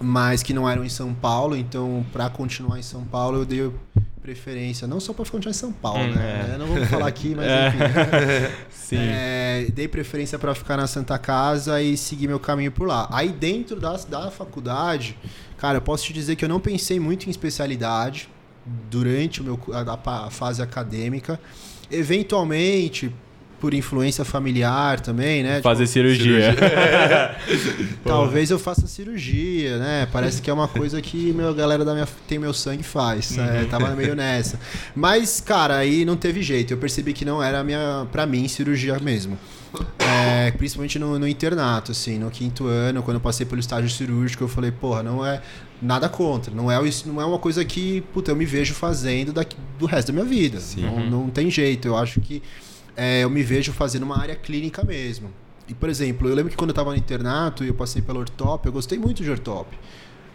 mas 0.02 0.44
que 0.44 0.54
não 0.54 0.68
eram 0.70 0.84
em 0.84 0.90
São 0.90 1.14
Paulo, 1.14 1.56
então 1.56 2.06
para 2.12 2.30
continuar 2.30 2.78
em 2.80 2.84
São 2.84 3.06
Paulo 3.06 3.38
eu 3.40 3.46
dei 3.46 3.72
preferência, 4.24 4.88
não 4.88 5.00
só 5.02 5.12
para 5.14 5.26
continuar 5.26 5.52
em 5.52 5.54
São 5.54 5.72
Paulo, 5.72 6.02
Hum, 6.02 6.14
né? 6.14 6.52
é. 6.54 6.58
Não 6.58 6.66
vamos 6.66 6.88
falar 6.90 7.08
aqui, 7.08 7.36
mas 7.36 7.46
É. 7.52 7.68
enfim. 7.68 8.56
Sim. 8.72 8.98
É, 9.00 9.68
dei 9.74 9.88
preferência 9.88 10.40
para 10.40 10.56
ficar 10.56 10.78
na 10.78 10.88
Santa 10.88 11.18
Casa 11.20 11.82
e 11.82 11.98
seguir 11.98 12.28
meu 12.28 12.40
caminho 12.40 12.72
por 12.72 12.88
lá. 12.88 13.08
Aí 13.12 13.30
dentro 13.30 13.80
da, 13.80 13.98
da 13.98 14.32
faculdade, 14.32 15.18
cara, 15.58 15.78
eu 15.78 15.82
posso 15.82 16.06
te 16.06 16.14
dizer 16.14 16.36
que 16.38 16.46
eu 16.46 16.50
não 16.50 16.60
pensei 16.60 17.00
muito 17.00 17.28
em 17.28 17.30
especialidade 17.30 18.30
durante 18.90 19.42
o 19.42 19.44
meu, 19.44 19.60
a- 19.74 20.26
a 20.26 20.30
fase 20.30 20.62
acadêmica. 20.62 21.38
Eventualmente, 21.92 23.14
por 23.64 23.74
influência 23.74 24.26
familiar 24.26 25.00
também, 25.00 25.42
né? 25.42 25.62
Fazer 25.62 25.86
Tipo, 25.86 25.94
cirurgia. 25.94 26.54
Talvez 28.04 28.52
eu 28.52 28.60
faça 28.60 28.86
cirurgia, 28.88 29.78
né? 29.78 30.06
Parece 30.12 30.42
que 30.42 30.50
é 30.50 30.54
uma 30.54 30.68
coisa 30.68 31.02
que 31.02 31.32
meu, 31.32 31.48
a 31.48 31.54
galera 31.54 31.86
da 31.86 31.94
minha 31.94 32.06
tem 32.28 32.38
meu 32.38 32.54
sangue 32.54 32.84
faz. 32.84 33.38
É, 33.38 33.64
tava 33.64 33.96
meio 33.96 34.18
nessa. 34.18 34.60
Mas, 34.94 35.40
cara, 35.40 35.78
aí 35.78 36.04
não 36.04 36.18
teve 36.18 36.42
jeito. 36.42 36.74
Eu 36.74 36.78
percebi 36.78 37.14
que 37.14 37.24
não 37.24 37.42
era 37.42 37.62
a 37.62 37.64
minha, 37.64 38.06
pra 38.12 38.26
mim, 38.26 38.46
cirurgia 38.50 39.00
mesmo. 39.00 39.40
É, 39.98 40.52
principalmente 40.52 41.00
no, 41.00 41.18
no 41.18 41.26
internato, 41.26 41.94
assim, 41.94 42.20
no 42.20 42.30
quinto 42.30 42.68
ano, 42.68 43.02
quando 43.02 43.16
eu 43.16 43.22
passei 43.22 43.46
pelo 43.46 43.62
estágio 43.62 43.90
cirúrgico, 43.90 44.44
eu 44.44 44.50
falei, 44.50 44.72
porra, 44.72 45.02
não 45.02 45.26
é 45.26 45.42
nada 45.82 46.10
contra. 46.10 46.54
Não 46.54 46.70
é, 46.70 46.78
não 47.06 47.22
é 47.22 47.26
uma 47.26 47.40
coisa 47.40 47.64
que, 47.64 48.02
puta, 48.14 48.30
eu 48.30 48.36
me 48.36 48.46
vejo 48.46 48.74
fazendo 48.74 49.32
daqui, 49.32 49.56
do 49.80 49.86
resto 49.86 50.12
da 50.12 50.14
minha 50.22 50.26
vida. 50.26 50.60
Não, 50.76 51.10
não 51.10 51.30
tem 51.30 51.50
jeito. 51.50 51.88
Eu 51.88 51.96
acho 51.96 52.20
que 52.20 52.44
é, 52.96 53.24
eu 53.24 53.30
me 53.30 53.44
vejo 53.44 53.72
fazendo 53.72 54.04
uma 54.04 54.20
área 54.20 54.36
clínica 54.36 54.84
mesmo. 54.84 55.30
E, 55.68 55.74
por 55.74 55.90
exemplo, 55.90 56.28
eu 56.28 56.36
lembro 56.36 56.52
que 56.52 56.58
quando 56.58 56.70
eu 56.70 56.74
estava 56.74 56.92
no 56.92 56.98
internato 56.98 57.64
e 57.64 57.68
eu 57.68 57.74
passei 57.74 58.02
pela 58.02 58.20
ortop, 58.20 58.66
eu 58.66 58.72
gostei 58.72 58.98
muito 59.00 59.24
de 59.24 59.30
ortop. 59.30 59.78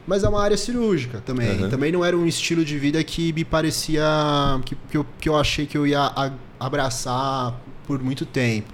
Mas 0.07 0.25
é 0.25 0.29
uma 0.29 0.43
área 0.43 0.57
cirúrgica 0.57 1.21
também. 1.21 1.65
Uhum. 1.65 1.69
Também 1.69 1.93
não 1.93 2.03
era 2.03 2.17
um 2.17 2.27
estilo 2.27 2.65
de 2.65 2.79
vida 2.79 3.03
que 3.05 3.31
me 3.35 3.45
parecia. 3.45 4.03
que, 4.65 4.75
que, 4.75 4.97
eu, 4.97 5.07
que 5.21 5.29
eu 5.29 5.37
achei 5.37 5.67
que 5.67 5.77
eu 5.77 5.87
ia 5.87 6.33
abraçar 6.59 7.61
por 7.87 8.03
muito 8.03 8.25
tempo. 8.25 8.73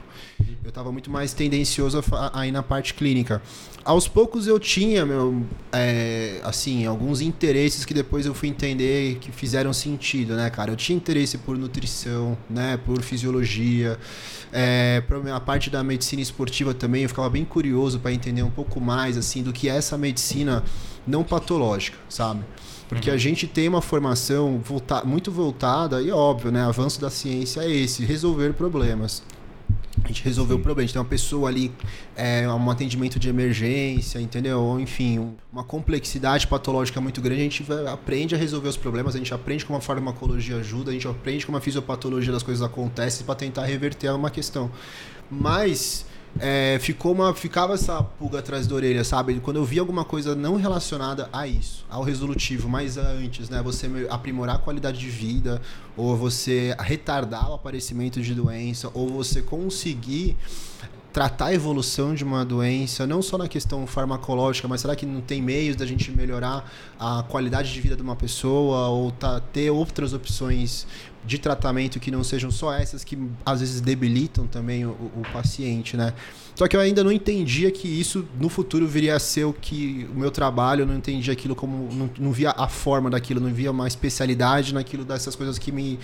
Eu 0.63 0.69
estava 0.71 0.91
muito 0.91 1.11
mais 1.11 1.33
tendencioso 1.35 1.99
a, 1.99 2.03
fa- 2.03 2.31
a 2.35 2.47
ir 2.47 2.51
na 2.53 2.63
parte 2.63 2.95
clínica. 2.95 3.43
Aos 3.85 4.09
poucos 4.09 4.47
eu 4.47 4.59
tinha, 4.59 5.05
meu, 5.05 5.43
é, 5.71 6.41
assim, 6.43 6.87
alguns 6.87 7.21
interesses 7.21 7.85
que 7.85 7.93
depois 7.93 8.25
eu 8.25 8.33
fui 8.35 8.49
entender 8.49 9.19
que 9.21 9.31
fizeram 9.31 9.73
sentido, 9.75 10.35
né, 10.35 10.49
cara? 10.49 10.71
Eu 10.71 10.77
tinha 10.77 10.97
interesse 10.97 11.37
por 11.37 11.59
nutrição, 11.59 12.37
né, 12.49 12.79
por 12.79 13.03
fisiologia, 13.03 13.99
é, 14.53 15.03
a 15.35 15.41
parte 15.41 15.69
da 15.69 15.83
medicina 15.85 16.23
esportiva 16.23 16.73
também, 16.73 17.03
eu 17.03 17.09
ficava 17.09 17.29
bem 17.29 17.45
curioso 17.45 17.99
para 17.99 18.13
entender 18.13 18.43
um 18.43 18.51
pouco 18.51 18.81
mais, 18.81 19.19
assim, 19.19 19.43
do 19.43 19.53
que 19.53 19.69
é 19.69 19.77
essa 19.77 19.99
medicina 19.99 20.65
não 21.07 21.23
patológica, 21.23 21.99
sabe? 22.09 22.41
Porque 22.89 23.11
a 23.11 23.17
gente 23.17 23.47
tem 23.47 23.69
uma 23.69 23.83
formação 23.83 24.61
volta- 24.65 25.05
muito 25.05 25.31
voltada, 25.31 26.01
e 26.01 26.11
óbvio, 26.11 26.51
né? 26.53 26.63
Avanço 26.63 27.01
da 27.01 27.11
ciência 27.11 27.61
é 27.63 27.71
esse, 27.71 28.05
resolver 28.05 28.53
problemas. 28.55 29.23
A 30.05 30.09
gente 30.09 30.23
resolveu 30.23 30.57
o 30.57 30.61
problema, 30.61 30.83
a 30.83 30.87
gente 30.87 30.93
tem 30.93 31.01
uma 31.01 31.09
pessoa 31.09 31.49
ali, 31.49 31.73
é, 32.15 32.47
um 32.47 32.71
atendimento 32.71 33.19
de 33.19 33.29
emergência, 33.31 34.21
entendeu? 34.21 34.61
Ou 34.61 34.79
enfim, 34.79 35.19
um- 35.19 35.35
uma 35.51 35.65
complexidade 35.65 36.47
patológica 36.47 37.01
muito 37.01 37.23
grande, 37.23 37.41
a 37.41 37.45
gente 37.45 37.65
aprende 37.91 38.35
a 38.35 38.39
resolver 38.39 38.69
os 38.69 38.77
problemas, 38.77 39.15
a 39.15 39.19
gente 39.19 39.33
aprende 39.33 39.65
como 39.65 39.79
a 39.79 39.81
farmacologia 39.81 40.57
ajuda, 40.57 40.91
a 40.91 40.93
gente 40.93 41.09
aprende 41.09 41.47
como 41.47 41.57
a 41.57 41.61
fisiopatologia 41.61 42.31
das 42.33 42.43
coisas 42.43 42.63
acontece 42.63 43.25
para 43.25 43.35
tentar 43.35 43.65
reverter 43.65 44.11
uma 44.15 44.29
questão. 44.31 44.71
Mas 45.31 46.05
é, 46.41 46.79
ficou 46.81 47.13
uma, 47.13 47.35
ficava 47.35 47.75
essa 47.75 48.03
pulga 48.03 48.41
atrás 48.41 48.67
da 48.67 48.75
orelha, 48.75 49.05
sabe? 49.05 49.39
Quando 49.41 49.57
eu 49.57 49.65
via 49.65 49.81
alguma 49.81 50.05
coisa 50.05 50.35
não 50.35 50.57
relacionada 50.57 51.29
a 51.33 51.47
isso, 51.47 51.85
ao 51.89 52.03
resolutivo, 52.03 52.69
mas 52.69 52.97
antes, 52.97 53.49
né? 53.49 53.63
Você 53.63 53.89
aprimorar 54.11 54.57
a 54.57 54.59
qualidade 54.59 54.99
de 54.99 55.09
vida, 55.09 55.63
ou 55.97 56.17
você 56.17 56.75
retardar 56.79 57.51
o 57.51 57.55
aparecimento 57.55 58.21
de 58.21 58.35
doença, 58.35 58.91
ou 58.95 59.09
você 59.09 59.43
conseguir 59.43 60.37
tratar 61.15 61.47
a 61.47 61.55
evolução 61.55 62.13
de 62.13 62.25
uma 62.25 62.45
doença, 62.45 63.07
não 63.07 63.23
só 63.23 63.39
na 63.39 63.47
questão 63.47 63.87
farmacológica, 63.87 64.67
mas 64.67 64.81
será 64.81 64.97
que 64.97 65.07
não 65.07 65.21
tem 65.21 65.41
meios 65.41 65.77
da 65.77 65.87
gente 65.87 66.11
melhorar 66.11 66.69
a 66.99 67.23
qualidade 67.23 67.73
de 67.73 67.81
vida 67.81 67.95
de 67.95 68.03
uma 68.03 68.17
pessoa 68.17 68.89
ou 68.89 69.13
tá, 69.13 69.39
ter 69.39 69.71
outras 69.71 70.13
opções 70.13 70.89
de 71.25 71.39
tratamento 71.39 72.01
que 72.01 72.11
não 72.11 72.25
sejam 72.25 72.51
só 72.51 72.75
essas 72.75 73.05
que 73.05 73.17
às 73.47 73.61
vezes 73.61 73.81
debilitam 73.81 74.49
também 74.49 74.85
o, 74.85 74.91
o 74.91 75.23
paciente, 75.33 75.97
né? 75.97 76.13
Só 76.55 76.69
que 76.69 76.77
eu 76.77 76.81
ainda 76.81 77.03
não 77.03 77.11
entendia 77.11 77.71
que 77.71 77.89
isso 77.89 78.27
no 78.39 78.49
futuro 78.49 78.87
viria 78.87 79.17
a 79.17 79.19
ser 79.19 79.45
o 79.45 79.53
que 79.53 80.09
o 80.15 80.19
meu 80.19 80.31
trabalho, 80.31 80.83
eu 80.83 80.87
não 80.87 80.97
entendia 80.97 81.33
aquilo 81.33 81.55
como. 81.55 81.93
Não, 81.93 82.11
não 82.19 82.33
via 82.33 82.51
a 82.51 82.69
forma 82.69 83.11
daquilo, 83.11 83.41
não 83.41 83.53
via 83.53 83.71
uma 83.71 83.89
especialidade 83.89 84.73
naquilo 84.73 85.05
dessas 85.05 85.35
coisas 85.35 85.59
que 85.59 85.73
me, 85.73 85.99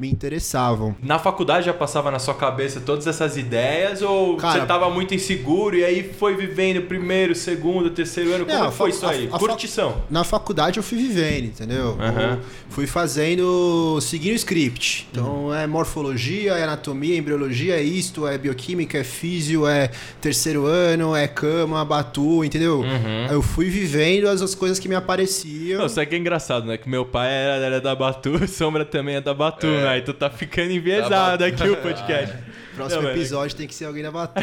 me 0.00 0.10
interessavam. 0.10 0.96
Na 1.02 1.18
faculdade 1.18 1.66
já 1.66 1.74
passava 1.74 2.10
na 2.10 2.18
sua 2.18 2.34
cabeça 2.34 2.80
todas 2.80 3.06
essas 3.06 3.36
ideias 3.36 4.00
ou 4.00 4.36
Cara, 4.36 4.60
você 4.60 4.66
tava 4.66 4.88
muito 4.88 5.14
inseguro 5.14 5.76
e 5.76 5.84
aí 5.84 6.02
foi 6.18 6.34
vivendo 6.34 6.82
primeiro, 6.86 7.34
segundo, 7.34 7.90
terceiro 7.90 8.32
ano? 8.34 8.46
Como 8.46 8.58
Não, 8.58 8.66
é 8.66 8.70
que 8.70 8.76
foi 8.76 8.86
a 8.90 8.92
isso 8.94 9.06
aí? 9.06 9.26
a 9.26 9.30
fa- 9.32 9.38
Curtição. 9.38 10.02
Na 10.10 10.24
faculdade 10.24 10.78
eu 10.78 10.82
fui 10.82 10.96
vivendo, 10.98 11.44
entendeu? 11.44 11.98
Eu 12.00 12.38
fui 12.70 12.86
fazendo. 12.86 13.98
seguindo 14.00 14.32
o 14.32 14.36
script. 14.36 15.06
Então 15.12 15.54
é 15.54 15.66
morfologia, 15.66 16.52
é 16.54 16.62
anatomia, 16.64 17.14
é 17.14 17.18
embriologia, 17.18 17.74
é 17.76 17.82
isto, 17.82 18.26
é 18.26 18.38
bioquímica, 18.38 18.98
é 18.98 19.04
físio, 19.04 19.66
é 19.66 19.90
terceiro 20.20 20.64
ano, 20.66 21.14
é 21.14 21.28
cama, 21.28 21.84
batu, 21.84 22.44
entendeu? 22.44 22.82
Eu 23.30 23.42
fui 23.42 23.66
vivendo 23.68 24.28
as, 24.28 24.40
as 24.40 24.54
coisas 24.54 24.78
que 24.78 24.88
me 24.88 24.94
apareciam. 24.94 25.78
Não, 25.80 25.86
isso 25.86 26.00
aqui 26.00 26.14
é 26.14 26.18
engraçado, 26.18 26.66
né? 26.66 26.76
Que 26.78 26.88
meu 26.88 27.04
pai 27.04 27.30
era, 27.30 27.56
era 27.66 27.80
da 27.80 27.94
Batu, 27.94 28.46
Sombra 28.48 28.84
também 28.84 29.16
é 29.16 29.20
da 29.20 29.34
Batu, 29.34 29.66
né? 29.66 29.89
Aí 29.90 30.02
tu 30.02 30.12
tá 30.14 30.30
ficando 30.30 30.70
enviesado 30.72 31.44
aqui 31.44 31.68
o 31.68 31.76
podcast. 31.76 32.36
Próximo 32.74 33.02
Não, 33.02 33.08
mas- 33.08 33.18
episódio 33.18 33.56
tem 33.56 33.66
que 33.66 33.74
ser 33.74 33.84
alguém 33.86 34.02
da 34.02 34.10
batu. 34.10 34.40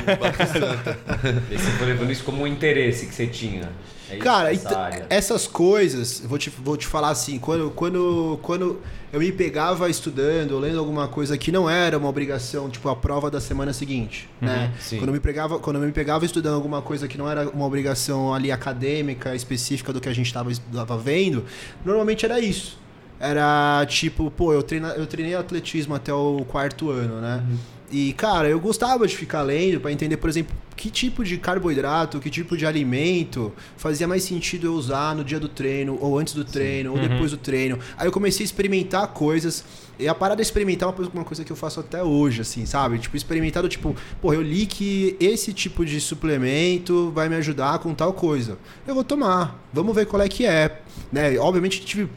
E 1.49 1.57
você 1.57 1.71
foi 1.71 1.87
levando 1.87 2.11
isso 2.11 2.23
como 2.23 2.43
um 2.43 2.47
interesse 2.47 3.07
que 3.07 3.15
você 3.15 3.25
tinha. 3.27 3.69
É 4.09 4.17
Cara, 4.17 4.53
essa 4.53 4.69
ent- 4.69 4.75
área. 4.77 5.05
essas 5.09 5.47
coisas, 5.47 6.21
vou 6.25 6.37
te, 6.37 6.49
vou 6.49 6.77
te 6.77 6.87
falar 6.87 7.09
assim, 7.09 7.39
quando, 7.39 7.69
quando, 7.71 8.39
quando 8.41 8.79
eu 9.11 9.19
me 9.19 9.31
pegava 9.33 9.89
estudando, 9.89 10.51
ou 10.53 10.59
lendo 10.59 10.79
alguma 10.79 11.07
coisa 11.09 11.37
que 11.37 11.51
não 11.51 11.69
era 11.69 11.97
uma 11.97 12.07
obrigação, 12.07 12.69
tipo 12.69 12.87
a 12.89 12.95
prova 12.95 13.29
da 13.29 13.41
semana 13.41 13.73
seguinte, 13.73 14.29
né? 14.39 14.71
sim. 14.79 14.97
Quando 14.97 15.09
eu, 15.09 15.13
me 15.13 15.19
pegava, 15.19 15.59
quando 15.59 15.77
eu 15.77 15.81
me 15.81 15.91
pegava 15.91 16.23
estudando 16.25 16.55
alguma 16.55 16.81
coisa 16.81 17.05
que 17.07 17.17
não 17.17 17.29
era 17.29 17.49
uma 17.49 17.65
obrigação 17.65 18.33
ali 18.33 18.49
acadêmica, 18.51 19.35
específica 19.35 19.91
do 19.91 19.99
que 19.99 20.07
a 20.07 20.13
gente 20.13 20.27
estava 20.27 20.97
vendo, 20.97 21.43
normalmente 21.83 22.23
era 22.25 22.39
isso. 22.39 22.77
Era 23.19 23.85
tipo, 23.87 24.29
pô, 24.29 24.53
eu, 24.53 24.61
treina, 24.61 24.89
eu 24.89 25.07
treinei 25.07 25.35
atletismo 25.35 25.95
até 25.95 26.13
o 26.13 26.45
quarto 26.47 26.89
ano, 26.91 27.19
né? 27.19 27.43
E, 27.89 28.11
cara, 28.13 28.49
eu 28.49 28.59
gostava 28.59 29.07
de 29.07 29.15
ficar 29.15 29.41
lendo 29.43 29.79
pra 29.79 29.91
entender, 29.91 30.17
por 30.17 30.29
exemplo, 30.29 30.53
que 30.75 30.89
tipo 30.91 31.23
de 31.23 31.37
carboidrato, 31.37 32.19
que 32.19 32.29
tipo 32.29 32.57
de 32.57 32.65
alimento 32.65 33.51
fazia 33.77 34.05
mais 34.07 34.23
sentido 34.23 34.67
eu 34.67 34.73
usar 34.73 35.15
no 35.15 35.23
dia 35.23 35.39
do 35.39 35.47
treino, 35.47 35.97
ou 36.01 36.19
antes 36.19 36.33
do 36.33 36.43
treino, 36.43 36.91
ou 36.91 36.99
depois 36.99 37.31
do 37.31 37.37
treino. 37.37 37.79
Aí 37.97 38.05
eu 38.05 38.11
comecei 38.11 38.43
a 38.43 38.45
experimentar 38.45 39.07
coisas. 39.07 39.63
E 39.97 40.07
a 40.07 40.13
parada 40.13 40.35
de 40.35 40.47
experimentar 40.47 40.89
é 40.89 40.91
uma 41.13 41.23
coisa- 41.23 41.43
que 41.45 41.51
eu 41.51 41.55
faço 41.55 41.79
até 41.79 42.03
hoje, 42.03 42.41
assim, 42.41 42.65
sabe? 42.65 42.99
Tipo, 42.99 43.15
experimentar 43.17 43.63
do 43.63 43.69
tipo, 43.69 43.95
pô, 44.21 44.33
eu 44.33 44.41
li 44.43 44.65
que 44.67 45.15
esse 45.19 45.53
tipo 45.53 45.83
de 45.85 45.99
suplemento 46.01 47.09
vai 47.15 47.29
me 47.29 47.35
ajudar 47.37 47.79
com 47.79 47.93
tal 47.95 48.11
coisa. 48.13 48.57
Eu 48.85 48.93
vou 48.93 49.03
tomar, 49.03 49.59
vamos 49.73 49.95
ver 49.95 50.05
qual 50.05 50.21
é 50.21 50.27
que 50.27 50.45
é. 50.45 50.81
Né? 51.11 51.39
Obviamente 51.39 51.83
tive 51.83 52.09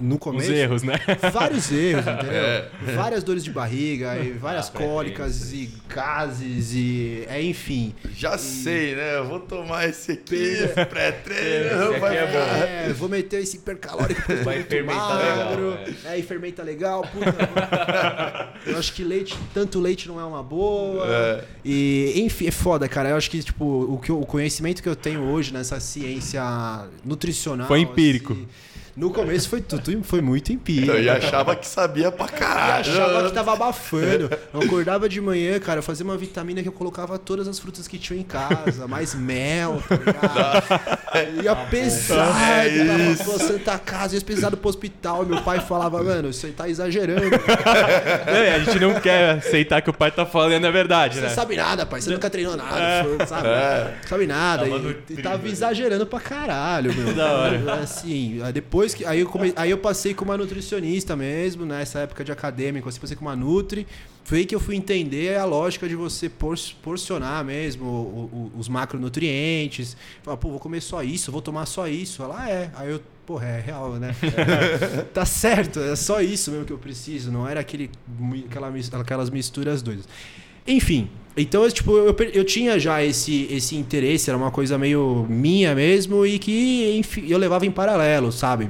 no 0.00 0.18
começo 0.18 0.50
erros, 0.52 0.82
né? 0.82 0.94
vários 1.32 1.70
erros, 1.70 2.04
entendeu? 2.06 2.94
Várias 2.96 3.22
dores 3.22 3.44
de 3.44 3.50
barriga, 3.50 4.16
e 4.18 4.32
várias 4.38 4.68
cólicas 4.70 5.52
e 5.52 5.70
gases 5.88 6.72
e 6.74 7.24
é 7.28 7.42
enfim. 7.42 7.94
Já 8.16 8.38
sei, 8.38 8.94
né? 8.94 9.18
Eu 9.18 9.28
vou 9.28 9.40
tomar 9.40 9.88
esse 9.88 10.12
aqui, 10.12 10.56
pré-treino. 10.88 11.98
Vai 12.00 12.16
é. 12.16 12.86
É, 12.88 12.92
vou 12.92 13.08
meter 13.08 13.42
esse 13.42 13.56
hipercalórico 13.56 14.22
porque 14.26 14.42
Vai 14.42 14.56
muito 14.56 14.68
fermentar 14.68 15.36
magro. 15.36 15.70
legal, 15.70 15.84
é. 16.06 16.18
e 16.18 16.22
fermenta 16.22 16.62
legal, 16.62 17.02
puta. 17.02 18.50
eu 18.66 18.78
acho 18.78 18.92
que 18.92 19.02
leite, 19.04 19.36
tanto 19.52 19.80
leite 19.80 20.08
não 20.08 20.20
é 20.20 20.24
uma 20.24 20.42
boa. 20.42 21.06
É. 21.08 21.44
E, 21.64 22.12
enfim, 22.16 22.46
é 22.46 22.50
foda, 22.50 22.88
cara. 22.88 23.10
Eu 23.10 23.16
acho 23.16 23.30
que, 23.30 23.42
tipo, 23.42 23.64
o, 23.64 23.98
que 23.98 24.10
eu- 24.10 24.20
o 24.20 24.26
conhecimento 24.26 24.82
que 24.82 24.88
eu 24.88 24.96
tenho 24.96 25.22
hoje 25.22 25.52
nessa 25.52 25.78
ciência 25.80 26.42
nutricional. 27.04 27.66
Foi 27.66 27.80
empírico. 27.80 28.32
assim, 28.32 28.48
no 29.00 29.10
começo 29.10 29.48
foi 29.48 29.60
tudo, 29.60 30.02
foi 30.04 30.20
muito 30.20 30.52
empírico. 30.52 30.92
Eu 30.92 31.12
achava 31.12 31.56
que 31.56 31.66
sabia 31.66 32.12
pra 32.12 32.26
Eu 32.26 32.32
caralho. 32.38 32.92
achava 32.92 33.28
que 33.28 33.34
tava 33.34 33.52
abafando. 33.54 34.30
Eu 34.52 34.60
acordava 34.60 35.08
de 35.08 35.20
manhã, 35.20 35.58
cara, 35.58 35.78
eu 35.78 35.82
fazia 35.82 36.04
uma 36.04 36.16
vitamina 36.16 36.62
que 36.62 36.68
eu 36.68 36.72
colocava 36.72 37.18
todas 37.18 37.48
as 37.48 37.58
frutas 37.58 37.88
que 37.88 37.98
tinham 37.98 38.20
em 38.20 38.24
casa, 38.24 38.86
mais 38.86 39.14
mel, 39.14 39.82
tá 39.88 39.96
ligado? 39.96 41.42
Ia 41.44 41.56
pesado, 41.56 42.38
É 42.38 43.16
tava 43.16 43.36
pra 43.38 43.46
Santa 43.46 43.78
Casa, 43.78 44.14
ia 44.14 44.20
pesado 44.20 44.56
pro 44.56 44.68
hospital. 44.68 45.24
Meu 45.24 45.40
pai 45.42 45.60
falava, 45.60 46.02
mano, 46.02 46.32
você 46.32 46.48
tá 46.48 46.68
exagerando. 46.68 47.22
É, 48.26 48.54
a 48.54 48.58
gente 48.60 48.78
não 48.78 49.00
quer 49.00 49.30
aceitar 49.38 49.80
que 49.80 49.90
o 49.90 49.92
pai 49.92 50.10
tá 50.10 50.24
falando 50.26 50.64
a 50.64 50.70
verdade, 50.70 51.14
Você 51.14 51.20
né? 51.20 51.28
não 51.28 51.34
sabe 51.34 51.56
nada, 51.56 51.84
pai. 51.86 52.00
Você 52.00 52.10
nunca 52.10 52.28
treinou 52.30 52.56
nada, 52.56 53.04
foi, 53.04 53.26
sabe? 53.26 53.48
Não 53.48 54.08
sabe 54.08 54.26
nada. 54.26 54.66
Tava 54.68 54.78
E, 55.08 55.12
e 55.12 55.22
tava 55.22 55.48
exagerando 55.48 56.06
pra 56.06 56.20
caralho, 56.20 56.94
meu. 56.94 57.14
Da 57.14 57.32
hora. 57.32 57.74
Assim, 57.82 58.40
aí 58.42 58.52
depois 58.90 58.94
que. 58.94 59.04
Aí 59.04 59.20
eu, 59.20 59.26
come, 59.28 59.52
aí 59.56 59.70
eu 59.70 59.78
passei 59.78 60.12
com 60.14 60.24
uma 60.24 60.36
nutricionista 60.36 61.14
mesmo, 61.16 61.64
nessa 61.64 62.00
época 62.00 62.22
de 62.24 62.32
acadêmico, 62.32 62.88
assim, 62.88 63.00
passei 63.00 63.16
com 63.16 63.24
uma 63.24 63.36
Nutri. 63.36 63.86
Foi 64.24 64.38
aí 64.38 64.46
que 64.46 64.54
eu 64.54 64.60
fui 64.60 64.76
entender 64.76 65.36
a 65.36 65.44
lógica 65.44 65.88
de 65.88 65.96
você 65.96 66.28
por- 66.28 66.58
porcionar 66.82 67.44
mesmo 67.44 67.84
o- 67.84 68.50
o- 68.54 68.58
os 68.58 68.68
macronutrientes. 68.68 69.96
Falar, 70.22 70.36
pô, 70.36 70.50
vou 70.50 70.60
comer 70.60 70.80
só 70.80 71.02
isso, 71.02 71.32
vou 71.32 71.42
tomar 71.42 71.66
só 71.66 71.88
isso. 71.88 72.22
Ela 72.22 72.36
"Ah, 72.44 72.50
é. 72.50 72.70
Aí 72.74 72.90
eu, 72.90 73.00
porra, 73.26 73.46
é 73.46 73.60
real, 73.60 73.94
né? 73.94 74.14
tá 75.14 75.24
certo, 75.24 75.80
é 75.80 75.96
só 75.96 76.20
isso 76.20 76.50
mesmo 76.50 76.64
que 76.66 76.72
eu 76.72 76.78
preciso. 76.78 77.32
Não 77.32 77.48
era 77.48 77.60
aquele, 77.60 77.90
aquela, 78.46 78.72
aquelas 79.00 79.30
misturas 79.30 79.82
doidas. 79.82 80.06
Enfim, 80.66 81.10
então 81.36 81.64
eu, 81.64 81.72
tipo, 81.72 81.92
eu, 81.96 82.16
eu 82.32 82.44
tinha 82.44 82.78
já 82.78 83.04
esse, 83.04 83.46
esse 83.50 83.76
interesse, 83.76 84.28
era 84.28 84.36
uma 84.36 84.50
coisa 84.50 84.76
meio 84.76 85.26
minha 85.28 85.74
mesmo 85.74 86.26
e 86.26 86.38
que 86.38 86.96
enfim, 86.96 87.26
eu 87.28 87.38
levava 87.38 87.64
em 87.64 87.70
paralelo, 87.70 88.32
sabe? 88.32 88.68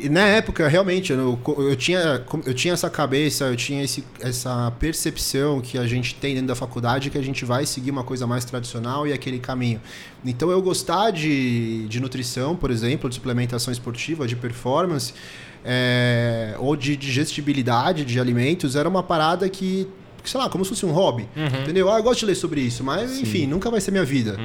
E 0.00 0.08
na 0.08 0.20
época, 0.20 0.68
realmente, 0.68 1.12
eu, 1.12 1.38
eu, 1.58 1.74
tinha, 1.74 2.24
eu 2.46 2.54
tinha 2.54 2.72
essa 2.72 2.88
cabeça, 2.88 3.46
eu 3.46 3.56
tinha 3.56 3.82
esse, 3.82 4.04
essa 4.20 4.70
percepção 4.78 5.60
que 5.60 5.76
a 5.76 5.88
gente 5.88 6.14
tem 6.14 6.34
dentro 6.34 6.46
da 6.46 6.54
faculdade 6.54 7.10
que 7.10 7.18
a 7.18 7.22
gente 7.22 7.44
vai 7.44 7.66
seguir 7.66 7.90
uma 7.90 8.04
coisa 8.04 8.24
mais 8.24 8.44
tradicional 8.44 9.08
e 9.08 9.12
aquele 9.12 9.40
caminho. 9.40 9.80
Então, 10.24 10.52
eu 10.52 10.62
gostar 10.62 11.10
de, 11.10 11.88
de 11.88 11.98
nutrição, 11.98 12.54
por 12.54 12.70
exemplo, 12.70 13.08
de 13.08 13.16
suplementação 13.16 13.72
esportiva, 13.72 14.24
de 14.28 14.36
performance, 14.36 15.12
é, 15.64 16.54
ou 16.58 16.76
de 16.76 16.96
digestibilidade 16.96 18.04
de 18.04 18.20
alimentos, 18.20 18.76
era 18.76 18.88
uma 18.88 19.02
parada 19.02 19.48
que, 19.48 19.88
sei 20.24 20.40
lá, 20.40 20.48
como 20.48 20.64
se 20.64 20.70
fosse 20.70 20.84
um 20.84 20.90
hobby. 20.92 21.28
Entendeu? 21.62 21.90
Ah, 21.92 21.98
eu 21.98 22.02
gosto 22.02 22.20
de 22.20 22.26
ler 22.26 22.34
sobre 22.34 22.60
isso, 22.60 22.82
mas 22.84 23.18
enfim, 23.18 23.46
nunca 23.46 23.70
vai 23.70 23.80
ser 23.80 23.90
minha 23.90 24.04
vida. 24.04 24.36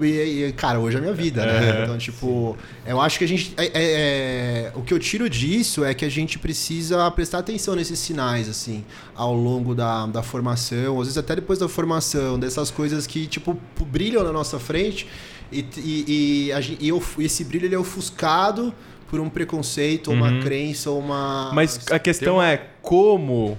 E, 0.00 0.06
e, 0.46 0.52
cara, 0.52 0.78
hoje 0.80 0.96
é 0.96 1.00
minha 1.00 1.12
vida, 1.12 1.44
né? 1.46 1.82
Então, 1.84 1.98
tipo, 1.98 2.56
eu 2.86 3.00
acho 3.00 3.18
que 3.18 3.24
a 3.24 3.28
gente. 3.28 3.52
é- 3.56 3.66
é- 3.66 3.70
é- 3.74 4.72
o 4.74 4.82
que 4.82 4.92
eu 4.94 4.98
tiro 4.98 5.28
disso 5.28 5.84
é 5.84 5.92
que 5.94 6.04
a 6.04 6.08
gente 6.08 6.38
precisa 6.38 7.10
prestar 7.10 7.38
atenção 7.38 7.74
nesses 7.76 7.98
sinais, 7.98 8.48
assim, 8.48 8.84
ao 9.14 9.34
longo 9.34 9.74
da, 9.74 10.06
da 10.06 10.22
formação, 10.22 10.98
às 11.00 11.06
vezes 11.06 11.18
até 11.18 11.34
depois 11.36 11.58
da 11.58 11.68
formação, 11.68 12.38
dessas 12.38 12.70
coisas 12.70 13.06
que, 13.06 13.26
tipo, 13.26 13.56
brilham 13.86 14.24
na 14.24 14.32
nossa 14.32 14.58
frente 14.58 15.06
e, 15.52 15.64
e, 15.76 16.50
e, 16.80 16.88
e 16.88 17.24
esse 17.24 17.44
brilho 17.44 17.66
ele 17.66 17.74
é 17.74 17.78
ofuscado 17.78 18.72
por 19.08 19.18
um 19.20 19.28
preconceito, 19.28 20.08
ou 20.08 20.14
uma 20.14 20.40
crença, 20.40 20.88
ou 20.90 21.00
uma. 21.00 21.50
Mas 21.52 21.80
a 21.90 21.98
questão 21.98 22.40
é 22.42 22.66
como 22.80 23.58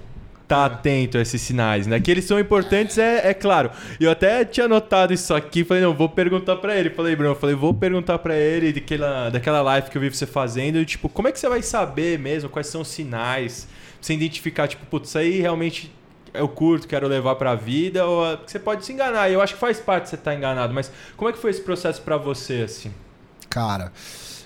tá 0.52 0.66
atento 0.66 1.16
a 1.16 1.22
esses 1.22 1.40
sinais, 1.40 1.86
né? 1.86 1.98
Que 1.98 2.10
eles 2.10 2.26
são 2.26 2.38
importantes, 2.38 2.98
é, 2.98 3.30
é 3.30 3.32
claro. 3.32 3.70
Eu 3.98 4.10
até 4.10 4.44
tinha 4.44 4.68
notado 4.68 5.14
isso 5.14 5.32
aqui, 5.32 5.64
falei, 5.64 5.82
não, 5.82 5.94
vou 5.94 6.10
perguntar 6.10 6.56
pra 6.56 6.76
ele. 6.76 6.90
Falei, 6.90 7.16
Bruno, 7.16 7.34
falei, 7.34 7.56
vou 7.56 7.72
perguntar 7.72 8.18
pra 8.18 8.36
ele 8.36 8.70
daquela, 8.70 9.30
daquela 9.30 9.62
live 9.62 9.88
que 9.88 9.96
eu 9.96 10.02
vi 10.02 10.10
você 10.10 10.26
fazendo, 10.26 10.84
tipo, 10.84 11.08
como 11.08 11.26
é 11.26 11.32
que 11.32 11.40
você 11.40 11.48
vai 11.48 11.62
saber 11.62 12.18
mesmo 12.18 12.50
quais 12.50 12.66
são 12.66 12.82
os 12.82 12.88
sinais? 12.88 13.66
Você 13.98 14.12
identificar, 14.12 14.68
tipo, 14.68 14.84
putz, 14.84 15.08
isso 15.08 15.16
aí 15.16 15.40
realmente 15.40 15.90
eu 16.34 16.46
curto, 16.46 16.86
quero 16.86 17.08
levar 17.08 17.36
pra 17.36 17.54
vida, 17.54 18.04
ou 18.04 18.22
ah, 18.22 18.38
você 18.46 18.58
pode 18.58 18.84
se 18.84 18.92
enganar. 18.92 19.30
Eu 19.30 19.40
acho 19.40 19.54
que 19.54 19.60
faz 19.60 19.80
parte 19.80 20.10
você 20.10 20.16
estar 20.16 20.34
enganado, 20.34 20.74
mas 20.74 20.92
como 21.16 21.30
é 21.30 21.32
que 21.32 21.38
foi 21.38 21.50
esse 21.50 21.62
processo 21.62 22.02
pra 22.02 22.18
você, 22.18 22.60
assim? 22.66 22.92
Cara, 23.48 23.90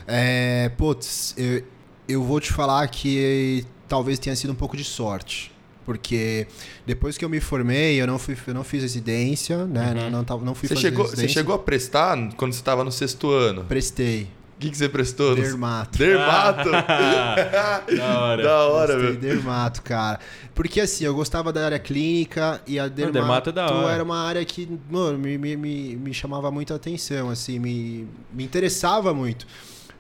é, 0.06 0.70
putz, 0.76 1.34
eu, 1.36 1.64
eu 2.08 2.22
vou 2.22 2.40
te 2.40 2.52
falar 2.52 2.86
que 2.86 3.66
talvez 3.88 4.20
tenha 4.20 4.36
sido 4.36 4.52
um 4.52 4.56
pouco 4.56 4.76
de 4.76 4.84
sorte. 4.84 5.55
Porque 5.87 6.47
depois 6.85 7.16
que 7.16 7.25
eu 7.25 7.28
me 7.28 7.38
formei, 7.40 7.99
eu 8.02 8.07
não, 8.09 8.19
fui, 8.19 8.37
eu 8.49 8.52
não 8.55 8.64
fiz 8.64 8.83
residência, 8.83 9.64
né? 9.66 9.95
Não, 9.95 10.11
não, 10.11 10.25
tava- 10.25 10.45
não 10.45 10.55
fui 10.55 10.69
Você 10.69 10.75
fazer 10.75 10.88
chegou, 10.88 11.05
você 11.05 11.11
residência. 11.12 11.35
chegou 11.40 11.55
a 11.55 11.59
prestar 11.61 12.19
quando 12.37 12.52
você 12.52 12.59
estava 12.59 12.83
no 12.85 12.90
sexto 12.90 13.31
ano? 13.31 13.62
Prestei. 13.64 14.25
O 14.57 14.59
que, 14.59 14.71
que 14.71 14.76
você 14.76 14.88
prestou? 14.88 15.37
Dermato. 15.37 15.99
Dermato? 15.99 16.71
Da 17.97 18.19
hora. 18.21 18.43
da 18.43 18.64
hora, 18.69 18.97
meu. 18.97 19.14
dermato, 19.16 19.83
cara. 19.83 20.19
Porque 20.55 20.81
assim, 20.81 21.05
eu 21.05 21.14
gostava 21.14 21.52
da 21.52 21.64
área 21.64 21.78
clínica 21.78 22.61
e 22.66 22.78
a 22.78 22.88
dermato, 22.88 23.12
dermato 23.12 23.50
é 23.50 23.52
da 23.52 23.71
hora. 23.71 23.93
era 23.95 24.02
uma 24.02 24.19
área 24.19 24.45
que, 24.45 24.69
mano, 24.90 25.19
me, 25.19 25.37
me, 25.38 25.57
me, 25.57 25.97
me 25.97 26.14
chamava 26.14 26.50
muita 26.50 26.75
atenção, 26.75 27.31
assim, 27.31 27.59
me, 27.59 28.07
me 28.33 28.45
interessava 28.45 29.12
muito. 29.12 29.47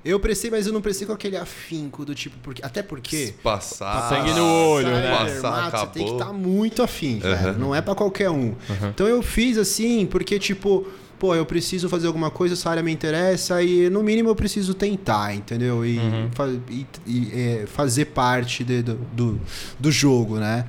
Eu 0.06 0.20
prestei, 0.20 0.50
mas 0.50 0.66
eu 0.66 0.72
não 0.72 0.80
prestei 0.80 1.06
com 1.06 1.12
aquele 1.12 1.36
afinco 1.36 2.04
do 2.04 2.14
tipo, 2.14 2.36
porque, 2.42 2.62
até 2.64 2.82
porque. 2.82 3.34
Passar. 3.42 4.08
Sangue 4.08 4.32
no 4.34 4.44
olho, 4.44 4.88
né? 4.88 5.10
Passar, 5.10 5.32
dermato, 5.32 5.78
Você 5.78 5.86
tem 5.86 6.04
que 6.04 6.10
acabou. 6.12 6.20
estar 6.20 6.32
muito 6.32 6.82
afim, 6.82 7.18
velho. 7.18 7.52
Uhum. 7.52 7.58
Não 7.58 7.74
é 7.74 7.80
pra 7.82 7.94
qualquer 7.94 8.30
um. 8.30 8.54
Então 8.88 9.06
eu 9.06 9.22
fiz 9.22 9.58
assim, 9.58 10.06
porque, 10.06 10.38
tipo, 10.38 10.86
pô, 11.18 11.34
eu 11.34 11.44
preciso 11.46 11.88
fazer 11.88 12.06
alguma 12.06 12.30
coisa, 12.30 12.54
essa 12.54 12.68
área 12.70 12.82
me 12.82 12.92
interessa, 12.92 13.62
e 13.62 13.88
no 13.90 14.02
mínimo 14.02 14.28
eu 14.28 14.36
preciso 14.36 14.74
tentar, 14.74 15.34
entendeu? 15.34 15.84
E, 15.84 15.98
fa- 16.34 16.48
e- 16.70 16.86
e, 17.06 17.30
é, 17.62 17.66
fazer 17.66 18.06
parte 18.06 18.62
de- 18.62 18.82
do, 18.82 18.94
do, 19.14 19.40
do 19.78 19.90
jogo, 19.90 20.36
né? 20.38 20.66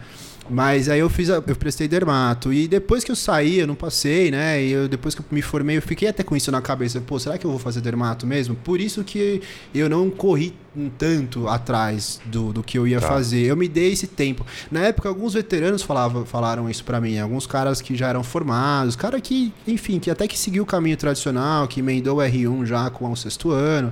Mas 0.49 0.87
aí 0.87 0.99
eu 0.99 1.09
fiz, 1.09 1.29
a- 1.29 1.43
eu 1.45 1.55
prestei 1.55 1.87
dermato 1.89 2.53
e 2.53 2.67
depois 2.67 3.03
que 3.03 3.11
eu 3.11 3.15
saí, 3.17 3.59
eu 3.59 3.67
não 3.67 3.75
passei, 3.75 4.31
né? 4.31 4.63
E 4.63 4.71
eu, 4.71 4.87
depois 4.87 5.13
que 5.13 5.21
eu 5.21 5.25
me 5.29 5.41
formei, 5.41 5.75
eu 5.77 5.81
fiquei 5.81 6.07
até 6.07 6.23
com 6.23 6.35
isso 6.37 6.49
na 6.51 6.61
cabeça. 6.61 7.01
Pô, 7.01 7.19
será 7.19 7.37
que 7.37 7.45
eu 7.45 7.49
vou 7.51 7.59
fazer 7.59 7.81
dermato 7.81 8.25
mesmo? 8.25 8.55
Por 8.55 8.79
isso 8.79 9.03
que 9.03 9.41
eu 9.75 9.89
não 9.89 10.09
corri 10.09 10.53
tanto 10.97 11.47
atrás 11.49 12.21
do, 12.25 12.53
do 12.53 12.63
que 12.63 12.77
eu 12.77 12.87
ia 12.87 13.01
Tá. 13.01 13.07
fazer. 13.07 13.41
Eu 13.45 13.57
me 13.57 13.67
dei 13.67 13.91
esse 13.91 14.07
tempo. 14.07 14.45
Na 14.71 14.81
época, 14.81 15.09
alguns 15.09 15.33
veteranos 15.33 15.81
falavam, 15.81 16.25
falaram 16.25 16.69
isso 16.69 16.83
pra 16.85 17.01
mim. 17.01 17.17
Alguns 17.19 17.45
caras 17.45 17.81
que 17.81 17.95
já 17.95 18.07
eram 18.07 18.23
formados, 18.23 18.95
cara 18.95 19.19
que, 19.19 19.51
enfim, 19.67 19.99
que 19.99 20.09
até 20.09 20.27
que 20.27 20.37
seguiu 20.39 20.63
o 20.63 20.65
caminho 20.65 20.95
tradicional, 20.95 21.67
que 21.67 21.79
emendou 21.81 22.19
o 22.19 22.21
R1 22.21 22.65
já 22.65 22.89
com 22.89 23.11
o 23.11 23.15
sexto 23.17 23.51
ano. 23.51 23.91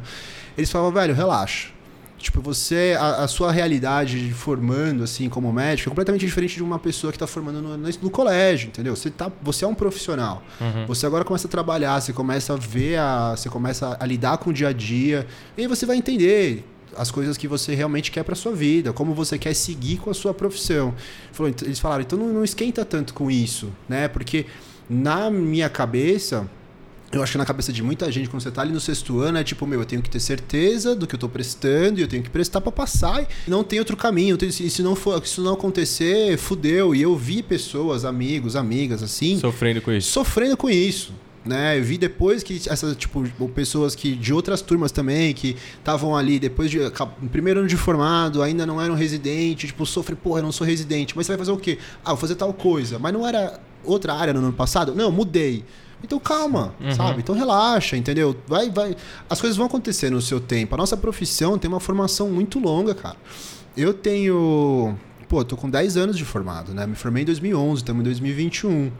Eles 0.57 0.71
falavam, 0.71 0.93
velho, 0.93 1.13
relaxa. 1.13 1.74
Tipo, 2.17 2.41
você, 2.41 2.95
a, 2.97 3.23
a 3.23 3.27
sua 3.27 3.51
realidade 3.51 4.27
de 4.27 4.33
formando, 4.33 5.03
assim, 5.03 5.27
como 5.29 5.51
médico, 5.51 5.89
é 5.89 5.91
completamente 5.91 6.25
diferente 6.25 6.55
de 6.55 6.63
uma 6.63 6.79
pessoa 6.79 7.11
que 7.11 7.17
está 7.17 7.27
formando 7.27 7.61
no, 7.61 7.77
no, 7.77 7.89
no 8.01 8.09
colégio, 8.09 8.67
entendeu? 8.67 8.95
Você, 8.95 9.09
tá, 9.09 9.31
você 9.41 9.65
é 9.65 9.67
um 9.67 9.75
profissional. 9.75 10.41
Você 10.87 11.05
agora 11.05 11.23
começa 11.25 11.47
a 11.47 11.51
trabalhar, 11.51 11.99
você 12.01 12.13
começa 12.13 12.53
a 12.53 12.57
ver, 12.57 12.97
a, 12.97 13.35
você 13.35 13.49
começa 13.49 13.97
a 13.99 14.05
lidar 14.05 14.37
com 14.37 14.49
o 14.49 14.53
dia 14.53 14.69
a 14.69 14.73
dia, 14.73 15.27
e 15.57 15.61
aí 15.61 15.67
você 15.67 15.85
vai 15.85 15.97
entender 15.97 16.65
as 16.97 17.11
coisas 17.11 17.35
que 17.37 17.47
você 17.47 17.75
realmente 17.75 18.09
quer 18.11 18.23
para 18.23 18.35
sua 18.35 18.53
vida, 18.53 18.93
como 18.93 19.13
você 19.13 19.37
quer 19.37 19.53
seguir 19.53 19.97
com 19.97 20.09
a 20.09 20.13
sua 20.13 20.33
profissão. 20.33 20.93
Falou, 21.31 21.53
Eles 21.61 21.79
falaram, 21.79 22.01
então 22.01 22.17
não, 22.17 22.27
não 22.27 22.43
esquenta 22.43 22.85
tanto 22.85 23.13
com 23.13 23.29
isso, 23.29 23.71
né? 23.87 24.07
Porque 24.07 24.45
na 24.89 25.29
minha 25.29 25.69
cabeça, 25.69 26.49
eu 27.11 27.23
acho 27.23 27.33
que 27.33 27.37
na 27.37 27.45
cabeça 27.45 27.71
de 27.71 27.81
muita 27.81 28.11
gente, 28.11 28.29
quando 28.29 28.41
você 28.43 28.51
tá 28.51 28.61
ali 28.61 28.71
no 28.73 28.79
sexto 28.79 29.19
ano, 29.19 29.37
é 29.37 29.43
tipo, 29.43 29.65
meu, 29.65 29.79
eu 29.79 29.85
tenho 29.85 30.01
que 30.01 30.09
ter 30.09 30.19
certeza 30.19 30.95
do 30.95 31.07
que 31.07 31.15
eu 31.15 31.19
tô 31.19 31.29
prestando 31.29 31.99
e 31.99 32.01
eu 32.01 32.07
tenho 32.07 32.21
que 32.23 32.29
prestar 32.29 32.59
pra 32.61 32.71
passar 32.71 33.21
e 33.23 33.27
não 33.49 33.63
tem 33.63 33.79
outro 33.79 33.95
caminho. 33.95 34.35
Então, 34.35 34.49
se, 34.51 34.69
se 34.69 34.81
não 34.83 34.95
for, 34.95 35.17
se 35.25 35.31
isso 35.33 35.41
não 35.41 35.53
acontecer, 35.53 36.37
fudeu. 36.37 36.93
E 36.93 37.01
eu 37.01 37.15
vi 37.15 37.41
pessoas, 37.41 38.03
amigos, 38.05 38.55
amigas, 38.55 39.01
assim, 39.01 39.39
Sofrendo 39.39 39.81
com 39.81 39.91
isso. 39.91 40.11
sofrendo 40.11 40.57
com 40.57 40.69
isso. 40.69 41.13
Né? 41.45 41.77
Eu 41.77 41.83
vi 41.83 41.97
depois 41.97 42.41
que 42.41 42.59
essas, 42.67 42.95
tipo, 42.97 43.23
pessoas 43.49 43.93
que 43.93 44.15
de 44.15 44.33
outras 44.33 44.61
turmas 44.61 44.91
também, 44.91 45.31
que 45.31 45.55
estavam 45.77 46.15
ali 46.15 46.39
depois 46.39 46.71
de 46.71 46.79
primeiro 47.31 47.59
ano 47.59 47.69
de 47.69 47.77
formado, 47.77 48.41
ainda 48.41 48.65
não 48.65 48.81
eram 48.81 48.95
residente, 48.95 49.67
tipo, 49.67 49.85
sofre, 49.85 50.15
porra, 50.15 50.39
eu 50.39 50.43
não 50.43 50.51
sou 50.51 50.65
residente, 50.65 51.15
mas 51.15 51.27
você 51.27 51.33
vai 51.33 51.37
fazer 51.37 51.51
o 51.51 51.57
quê? 51.57 51.77
Ah, 52.03 52.09
vou 52.09 52.17
fazer 52.17 52.33
tal 52.33 52.51
coisa. 52.51 52.97
Mas 52.97 53.13
não 53.13 53.27
era 53.27 53.59
outra 53.83 54.15
área 54.15 54.33
no 54.33 54.39
ano 54.39 54.53
passado? 54.53 54.95
Não, 54.95 55.11
mudei. 55.11 55.63
Então 56.03 56.19
calma, 56.19 56.73
sabe? 56.95 57.19
Então 57.19 57.33
relaxa, 57.33 57.95
entendeu? 57.95 58.35
Vai, 58.47 58.69
vai. 58.69 58.95
As 59.29 59.39
coisas 59.39 59.57
vão 59.57 59.65
acontecer 59.65 60.09
no 60.09 60.21
seu 60.21 60.39
tempo. 60.39 60.75
A 60.75 60.77
nossa 60.77 60.95
profissão 60.97 61.57
tem 61.57 61.69
uma 61.69 61.79
formação 61.79 62.29
muito 62.29 62.59
longa, 62.59 62.93
cara. 62.93 63.17
Eu 63.75 63.93
tenho. 63.93 64.95
Pô, 65.27 65.43
tô 65.43 65.57
com 65.57 65.69
10 65.69 65.97
anos 65.97 66.17
de 66.17 66.23
formado, 66.23 66.73
né? 66.73 66.85
Me 66.85 66.95
formei 66.95 67.23
em 67.23 67.25
2011, 67.25 67.81
estamos 67.81 68.01
em 68.01 68.03
2021. 68.03 68.91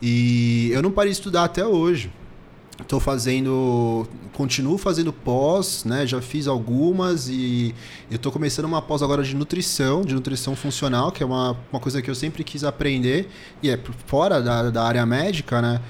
E 0.00 0.70
eu 0.72 0.82
não 0.82 0.90
parei 0.90 1.10
de 1.10 1.18
estudar 1.18 1.44
até 1.44 1.66
hoje. 1.66 2.10
Estou 2.80 2.98
fazendo, 2.98 4.06
continuo 4.32 4.76
fazendo 4.76 5.12
pós, 5.12 5.84
né? 5.84 6.06
Já 6.06 6.20
fiz 6.20 6.48
algumas 6.48 7.28
e 7.28 7.72
eu 8.10 8.16
estou 8.16 8.32
começando 8.32 8.64
uma 8.64 8.82
pós 8.82 9.00
agora 9.00 9.22
de 9.22 9.34
nutrição, 9.34 10.02
de 10.02 10.12
nutrição 10.12 10.56
funcional, 10.56 11.12
que 11.12 11.22
é 11.22 11.26
uma, 11.26 11.56
uma 11.72 11.80
coisa 11.80 12.02
que 12.02 12.10
eu 12.10 12.14
sempre 12.16 12.42
quis 12.42 12.64
aprender 12.64 13.28
e 13.62 13.70
é 13.70 13.78
fora 14.06 14.42
da, 14.42 14.70
da 14.70 14.82
área 14.82 15.06
médica, 15.06 15.62
né? 15.62 15.80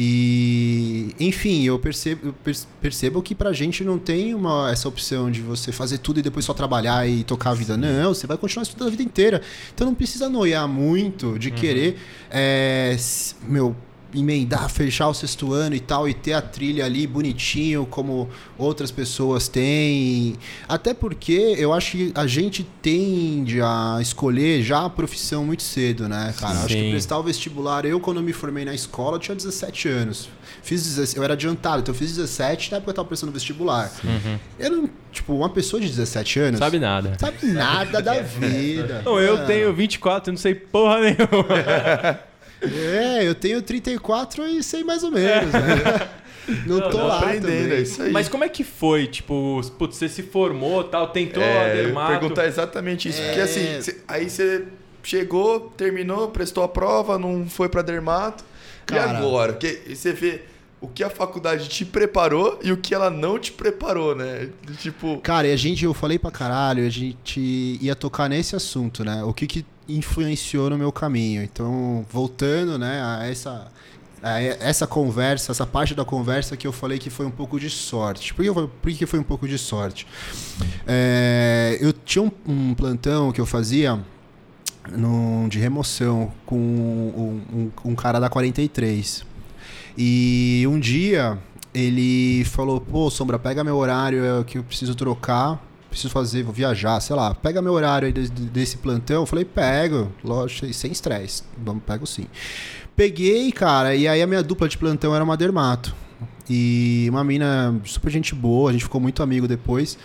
E, 0.00 1.12
enfim, 1.18 1.64
eu 1.64 1.76
percebo, 1.76 2.28
eu 2.28 2.32
per- 2.32 2.56
percebo 2.80 3.20
que 3.20 3.34
pra 3.34 3.52
gente 3.52 3.82
não 3.82 3.98
tem 3.98 4.32
uma, 4.32 4.70
essa 4.70 4.86
opção 4.88 5.28
de 5.28 5.40
você 5.40 5.72
fazer 5.72 5.98
tudo 5.98 6.20
e 6.20 6.22
depois 6.22 6.44
só 6.44 6.54
trabalhar 6.54 7.08
e 7.08 7.24
tocar 7.24 7.50
a 7.50 7.54
vida. 7.54 7.76
Não, 7.76 8.14
você 8.14 8.24
vai 8.24 8.36
continuar 8.38 8.62
estudando 8.62 8.86
a 8.88 8.90
vida 8.92 9.02
inteira. 9.02 9.42
Então 9.74 9.88
não 9.88 9.94
precisa 9.94 10.28
noiar 10.28 10.68
muito 10.68 11.36
de 11.36 11.50
querer, 11.50 11.98
é, 12.30 12.96
meu, 13.48 13.74
emendar, 14.14 14.68
fechar 14.70 15.08
o 15.08 15.14
sexto 15.14 15.52
ano 15.52 15.74
e 15.74 15.80
tal, 15.80 16.08
e 16.08 16.14
ter 16.14 16.32
a 16.32 16.40
trilha 16.40 16.84
ali 16.84 17.06
bonitinho, 17.06 17.86
como 17.86 18.28
outras 18.56 18.90
pessoas 18.90 19.48
têm. 19.48 20.36
Até 20.68 20.94
porque 20.94 21.54
eu 21.58 21.72
acho 21.72 21.92
que 21.92 22.12
a 22.14 22.26
gente 22.26 22.64
tende 22.80 23.60
a 23.60 23.98
escolher 24.00 24.62
já 24.62 24.84
a 24.84 24.90
profissão 24.90 25.44
muito 25.44 25.62
cedo, 25.62 26.08
né, 26.08 26.34
cara? 26.38 26.58
Acho 26.58 26.68
que 26.68 26.74
Sim. 26.74 26.90
prestar 26.90 27.18
o 27.18 27.22
vestibular, 27.22 27.84
eu 27.84 28.00
quando 28.00 28.22
me 28.22 28.32
formei 28.32 28.64
na 28.64 28.74
escola, 28.74 29.16
eu 29.16 29.20
tinha 29.20 29.34
17 29.34 29.88
anos. 29.88 30.28
Fiz 30.62 30.82
16, 30.82 31.16
eu 31.16 31.24
era 31.24 31.34
adiantado, 31.34 31.80
então 31.80 31.94
eu 31.94 31.98
fiz 31.98 32.16
17, 32.16 32.70
na 32.70 32.76
época 32.78 32.90
eu 32.90 32.94
tava 32.94 33.08
prestando 33.08 33.32
vestibular. 33.32 33.90
Eu 34.58 34.70
não, 34.70 34.90
tipo, 35.12 35.34
uma 35.34 35.48
pessoa 35.48 35.80
de 35.80 35.88
17 35.88 36.40
anos. 36.40 36.58
Sabe 36.58 36.78
nada. 36.78 37.16
Sabe 37.18 37.46
nada 37.46 38.02
da 38.02 38.20
vida. 38.20 39.02
Não, 39.04 39.20
eu 39.20 39.46
tenho 39.46 39.72
24 39.72 40.30
e 40.30 40.32
não 40.32 40.38
sei 40.38 40.54
porra 40.54 41.00
nenhuma. 41.00 42.20
É, 42.62 43.26
eu 43.26 43.34
tenho 43.34 43.60
34 43.62 44.46
e 44.46 44.62
sei 44.62 44.82
mais 44.84 45.02
ou 45.04 45.10
menos, 45.10 45.52
né? 45.52 46.08
Não 46.66 46.80
tô 46.80 46.88
Tô 46.90 47.06
lá 47.06 47.18
aprendendo, 47.18 47.42
também. 47.42 47.72
é 47.72 47.80
isso 47.82 48.02
aí. 48.02 48.10
Mas 48.10 48.26
como 48.26 48.42
é 48.42 48.48
que 48.48 48.64
foi? 48.64 49.06
Tipo, 49.06 49.60
putz, 49.78 49.96
você 49.98 50.08
se 50.08 50.22
formou 50.22 50.82
tal, 50.82 51.08
tentou 51.08 51.42
a 51.42 51.46
É, 51.46 51.72
eu 51.72 51.76
ia 51.76 51.82
dermato. 51.84 52.18
perguntar 52.18 52.46
exatamente 52.46 53.06
isso. 53.10 53.20
Porque 53.22 53.38
É. 53.40 53.42
assim, 53.42 53.82
cê- 53.82 53.98
aí 54.08 54.30
você 54.30 54.64
chegou, 55.02 55.60
terminou, 55.76 56.28
prestou 56.28 56.64
a 56.64 56.68
prova, 56.68 57.18
não 57.18 57.46
foi 57.46 57.68
pra 57.68 57.82
dermato. 57.82 58.44
Cara. 58.86 59.12
E 59.12 59.16
agora? 59.16 59.52
Que, 59.52 59.82
e 59.88 59.94
você 59.94 60.12
vê 60.14 60.40
o 60.80 60.88
que 60.88 61.04
a 61.04 61.10
faculdade 61.10 61.68
te 61.68 61.84
preparou 61.84 62.58
e 62.62 62.72
o 62.72 62.78
que 62.78 62.94
ela 62.94 63.10
não 63.10 63.38
te 63.38 63.52
preparou, 63.52 64.14
né? 64.16 64.48
Tipo, 64.80 65.18
Cara, 65.18 65.46
e 65.48 65.52
a 65.52 65.56
gente, 65.56 65.84
eu 65.84 65.92
falei 65.92 66.18
pra 66.18 66.30
caralho, 66.30 66.86
a 66.86 66.88
gente 66.90 67.78
ia 67.82 67.94
tocar 67.94 68.26
nesse 68.26 68.56
assunto, 68.56 69.04
né? 69.04 69.22
O 69.22 69.34
que 69.34 69.46
que 69.46 69.66
influenciou 69.88 70.68
no 70.70 70.76
meu 70.78 70.92
caminho. 70.92 71.42
Então, 71.42 72.04
voltando, 72.10 72.78
né, 72.78 73.00
a 73.02 73.26
essa, 73.26 73.66
a 74.22 74.40
essa 74.42 74.86
conversa, 74.86 75.52
essa 75.52 75.66
parte 75.66 75.94
da 75.94 76.04
conversa 76.04 76.56
que 76.56 76.66
eu 76.66 76.72
falei 76.72 76.98
que 76.98 77.08
foi 77.10 77.24
um 77.26 77.30
pouco 77.30 77.58
de 77.58 77.70
sorte. 77.70 78.34
Por 78.34 78.42
que, 78.42 78.48
eu 78.48 78.54
por 78.68 78.92
que 78.92 79.06
foi 79.06 79.18
um 79.18 79.22
pouco 79.24 79.46
de 79.48 79.56
sorte? 79.58 80.06
É, 80.86 81.78
eu 81.80 81.92
tinha 81.92 82.22
um, 82.22 82.30
um 82.46 82.74
plantão 82.74 83.32
que 83.32 83.40
eu 83.40 83.46
fazia 83.46 83.98
num- 84.90 85.48
de 85.48 85.58
remoção 85.58 86.32
com 86.46 86.56
um, 86.56 87.42
um- 87.84 87.90
um 87.90 87.94
cara 87.94 88.18
da 88.18 88.28
43. 88.28 89.24
E 89.96 90.64
um 90.68 90.78
dia 90.78 91.38
ele 91.74 92.44
falou: 92.46 92.80
pô, 92.80 93.10
Sombra, 93.10 93.38
pega 93.38 93.62
meu 93.62 93.76
horário 93.76 94.24
é, 94.24 94.44
que 94.44 94.58
eu 94.58 94.64
preciso 94.64 94.94
trocar, 94.94 95.62
preciso 95.90 96.10
fazer, 96.10 96.42
vou 96.42 96.52
viajar, 96.52 97.00
sei 97.00 97.14
lá, 97.16 97.34
pega 97.34 97.60
meu 97.62 97.72
horário 97.72 98.06
aí 98.06 98.12
de- 98.12 98.28
de- 98.28 98.46
desse 98.46 98.76
plantão. 98.78 99.22
Eu 99.22 99.26
falei: 99.26 99.44
pego, 99.44 100.10
lógico, 100.24 100.72
sem 100.72 100.92
estresse, 100.92 101.42
vamos, 101.56 101.82
pego 101.84 102.06
sim. 102.06 102.26
Peguei, 102.94 103.52
cara, 103.52 103.94
e 103.94 104.08
aí 104.08 104.20
a 104.20 104.26
minha 104.26 104.42
dupla 104.42 104.68
de 104.68 104.76
plantão 104.76 105.14
era 105.14 105.22
uma 105.22 105.36
dermato. 105.36 105.94
E 106.50 107.06
uma 107.10 107.22
mina 107.22 107.78
super 107.84 108.10
gente 108.10 108.34
boa, 108.34 108.70
a 108.70 108.72
gente 108.72 108.84
ficou 108.84 109.00
muito 109.00 109.22
amigo 109.22 109.46
depois. 109.46 109.98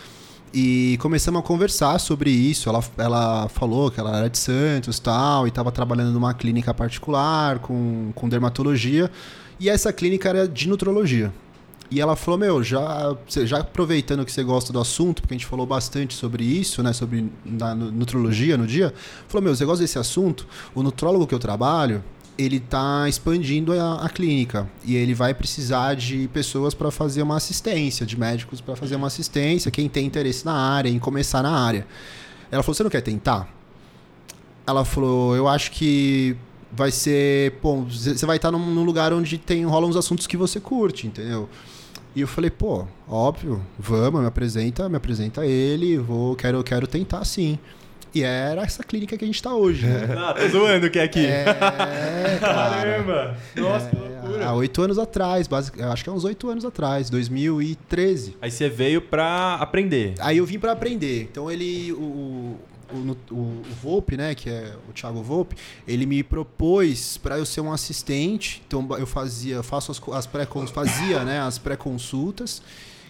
E 0.54 0.98
começamos 1.02 1.40
a 1.40 1.44
conversar 1.44 1.98
sobre 2.00 2.30
isso. 2.30 2.70
Ela, 2.70 2.84
ela 2.98 3.50
falou 3.50 3.90
que 3.90 4.00
ela 4.00 4.16
era 4.18 4.30
de 4.30 4.38
Santos 4.38 5.00
tal, 5.00 5.48
e 5.48 5.50
estava 5.50 5.72
trabalhando 5.72 6.12
numa 6.12 6.34
clínica 6.34 6.72
particular 6.74 7.58
com, 7.60 8.12
com 8.14 8.30
dermatologia. 8.30 9.10
E 9.60 9.70
essa 9.70 9.92
clínica 9.92 10.30
era 10.30 10.48
de 10.48 10.68
nutrologia. 10.70 11.34
E 11.92 12.02
ela 12.02 12.16
falou: 12.16 12.40
Meu, 12.40 12.64
já, 12.64 13.16
já 13.46 13.60
aproveitando 13.60 14.26
que 14.26 14.32
você 14.32 14.44
gosta 14.44 14.74
do 14.74 14.80
assunto, 14.80 15.22
porque 15.22 15.34
a 15.36 15.38
gente 15.38 15.46
falou 15.46 15.66
bastante 15.66 16.14
sobre 16.16 16.44
isso, 16.44 16.82
né? 16.82 16.92
Sobre 16.94 17.32
na, 17.46 17.76
nu- 17.76 17.92
nutrologia 17.92 18.58
no 18.58 18.66
dia. 18.66 18.94
Falou: 19.28 19.44
Meu, 19.44 19.56
você 19.56 19.64
gosta 19.66 19.84
desse 19.84 20.00
assunto? 20.00 20.48
O 20.74 20.82
nutrólogo 20.82 21.28
que 21.28 21.36
eu 21.36 21.40
trabalho, 21.40 22.04
ele 22.38 22.60
tá 22.60 23.08
expandindo 23.08 23.74
a, 23.80 24.06
a 24.06 24.10
clínica 24.10 24.68
e 24.84 24.96
ele 24.96 25.14
vai 25.14 25.34
precisar 25.36 25.94
de 25.94 26.28
pessoas 26.30 26.74
para 26.74 26.90
fazer 26.90 27.22
uma 27.22 27.38
assistência, 27.38 28.06
de 28.06 28.18
médicos 28.20 28.60
para 28.60 28.76
fazer 28.76 28.96
uma 28.96 29.08
assistência, 29.08 29.70
quem 29.70 29.88
tem 29.88 30.06
interesse 30.08 30.44
na 30.46 30.54
área, 30.54 30.90
em 30.90 30.98
começar 30.98 31.44
na 31.44 31.52
área. 31.52 31.86
Ela 32.50 32.64
falou: 32.64 32.74
"Você 32.76 32.84
não 32.84 32.90
quer 32.90 33.02
tentar?" 33.02 33.48
Ela 34.66 34.84
falou: 34.84 35.36
"Eu 35.36 35.48
acho 35.48 35.70
que 35.72 36.36
vai 36.76 36.92
ser, 36.92 37.54
bom, 37.62 37.84
você 37.86 38.26
vai 38.26 38.38
estar 38.38 38.52
num, 38.52 38.60
num 38.74 38.84
lugar 38.84 39.14
onde 39.14 39.38
tem 39.38 39.66
rolam 39.66 39.90
uns 39.90 39.96
assuntos 39.96 40.28
que 40.28 40.36
você 40.38 40.60
curte, 40.60 41.08
entendeu?" 41.08 41.48
E 42.16 42.22
eu 42.22 42.28
falei: 42.28 42.50
"Pô, 42.52 42.86
óbvio, 43.08 43.62
vamos, 43.80 44.22
me 44.22 44.28
apresenta, 44.28 44.88
me 44.90 44.96
apresenta 44.98 45.46
ele, 45.46 45.98
vou, 45.98 46.36
quero, 46.36 46.64
quero 46.64 46.86
tentar 46.88 47.24
sim." 47.26 47.58
E 48.16 48.22
era 48.22 48.62
essa 48.62 48.84
clínica 48.84 49.18
que 49.18 49.24
a 49.24 49.28
gente 49.28 49.42
tá 49.42 49.56
hoje, 49.56 49.88
né? 49.88 50.08
Ah, 50.16 50.34
tô 50.36 50.48
zoando 50.48 50.88
que 50.88 51.00
é 51.00 51.04
aqui. 51.04 51.26
É, 51.26 51.46
cara. 52.40 52.70
Caramba! 52.70 53.38
Nossa, 53.56 53.90
que 53.90 53.96
É, 53.96 54.00
loucura. 54.00 54.22
loucura. 54.22 54.46
Há 54.46 54.54
oito 54.54 54.82
anos 54.84 55.00
atrás, 55.00 55.48
basic... 55.48 55.82
acho 55.82 56.04
que 56.04 56.10
é 56.12 56.14
uns 56.14 56.24
oito 56.24 56.48
anos 56.48 56.64
atrás, 56.64 57.10
2013. 57.10 58.38
Aí 58.40 58.52
você 58.52 58.70
veio 58.70 59.02
pra 59.02 59.56
aprender. 59.56 60.14
Aí 60.20 60.38
eu 60.38 60.46
vim 60.46 60.60
pra 60.60 60.74
aprender. 60.74 61.24
Então 61.32 61.50
ele, 61.50 61.92
o, 61.94 62.56
o, 62.94 63.34
o, 63.34 63.36
o 63.36 63.64
Volpe, 63.82 64.16
né, 64.16 64.36
que 64.36 64.50
é 64.50 64.74
o 64.90 64.94
Thiago 64.94 65.22
Volpe, 65.22 65.56
ele 65.88 66.06
me 66.06 66.24
propôs 66.24 67.18
para 67.18 67.38
eu 67.38 67.46
ser 67.46 67.62
um 67.62 67.72
assistente. 67.72 68.62
Então 68.68 68.88
eu 68.98 69.08
fazia, 69.08 69.64
faço 69.64 69.92
as, 69.92 70.02
as 70.14 70.26
pré 70.26 70.48
fazia, 70.74 71.24
né, 71.24 71.42
as 71.42 71.58
pré-consultas 71.58 72.62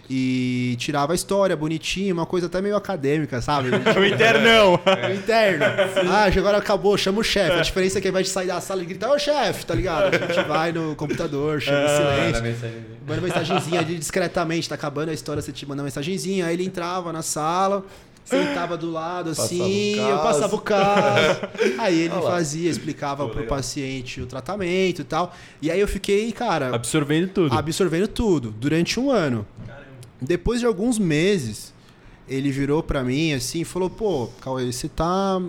e 0.08 0.76
tirava 0.78 1.12
a 1.12 1.14
história 1.14 1.56
bonitinho, 1.56 2.14
uma 2.14 2.26
coisa 2.26 2.46
até 2.46 2.60
meio 2.60 2.76
acadêmica, 2.76 3.40
sabe? 3.40 3.70
o 3.72 4.04
internão. 4.04 4.74
o 4.74 5.12
interno. 5.12 5.64
Ah, 6.10 6.24
agora 6.24 6.58
acabou, 6.58 6.96
chama 6.96 7.20
o 7.20 7.24
chefe. 7.24 7.52
A 7.52 7.62
diferença 7.62 7.98
é 7.98 8.00
que 8.00 8.08
ao 8.08 8.10
invés 8.10 8.26
de 8.26 8.32
sair 8.32 8.46
da 8.46 8.60
sala 8.60 8.82
e 8.82 8.86
gritar, 8.86 9.10
ô 9.10 9.18
chefe, 9.18 9.64
tá 9.64 9.74
ligado? 9.74 10.14
A 10.14 10.26
gente 10.26 10.42
vai 10.46 10.72
no 10.72 10.94
computador, 10.94 11.60
chama 11.60 11.80
Manda 11.80 11.96
silêncio. 11.96 12.42
mensagem. 12.42 12.84
Manda 13.06 13.20
mensagenzinha 13.20 13.80
ali 13.80 13.98
discretamente, 13.98 14.68
tá 14.68 14.74
acabando 14.74 15.08
a 15.10 15.14
história, 15.14 15.40
você 15.40 15.52
te 15.52 15.66
manda 15.66 15.80
uma 15.80 15.84
mensagenzinha. 15.84 16.46
Aí 16.46 16.54
ele 16.54 16.64
entrava 16.64 17.12
na 17.12 17.22
sala, 17.22 17.84
sentava 18.24 18.76
do 18.76 18.90
lado 18.90 19.30
assim, 19.30 19.94
Passava 19.96 20.10
eu 20.10 20.18
passava 20.18 20.56
o 20.56 20.60
caso. 20.60 21.40
Aí 21.78 22.00
ele 22.00 22.14
Olha 22.14 22.22
lá. 22.24 22.30
fazia, 22.32 22.70
explicava 22.70 23.28
pro 23.28 23.44
paciente 23.46 24.20
o 24.20 24.26
tratamento 24.26 25.00
e 25.02 25.04
tal. 25.04 25.34
E 25.60 25.70
aí 25.70 25.78
eu 25.80 25.88
fiquei, 25.88 26.32
cara, 26.32 26.74
Absorvendo 26.74 27.28
tudo. 27.28 27.54
absorvendo 27.54 28.08
tudo 28.08 28.50
durante 28.50 28.98
um 28.98 29.10
ano. 29.10 29.46
Depois 30.20 30.60
de 30.60 30.66
alguns 30.66 30.98
meses, 30.98 31.74
ele 32.28 32.50
virou 32.50 32.82
pra 32.82 33.04
mim 33.04 33.32
assim 33.34 33.60
e 33.60 33.64
falou: 33.64 33.90
pô, 33.90 34.28
Cauê, 34.40 34.72
você 34.72 34.88
tá. 34.88 35.40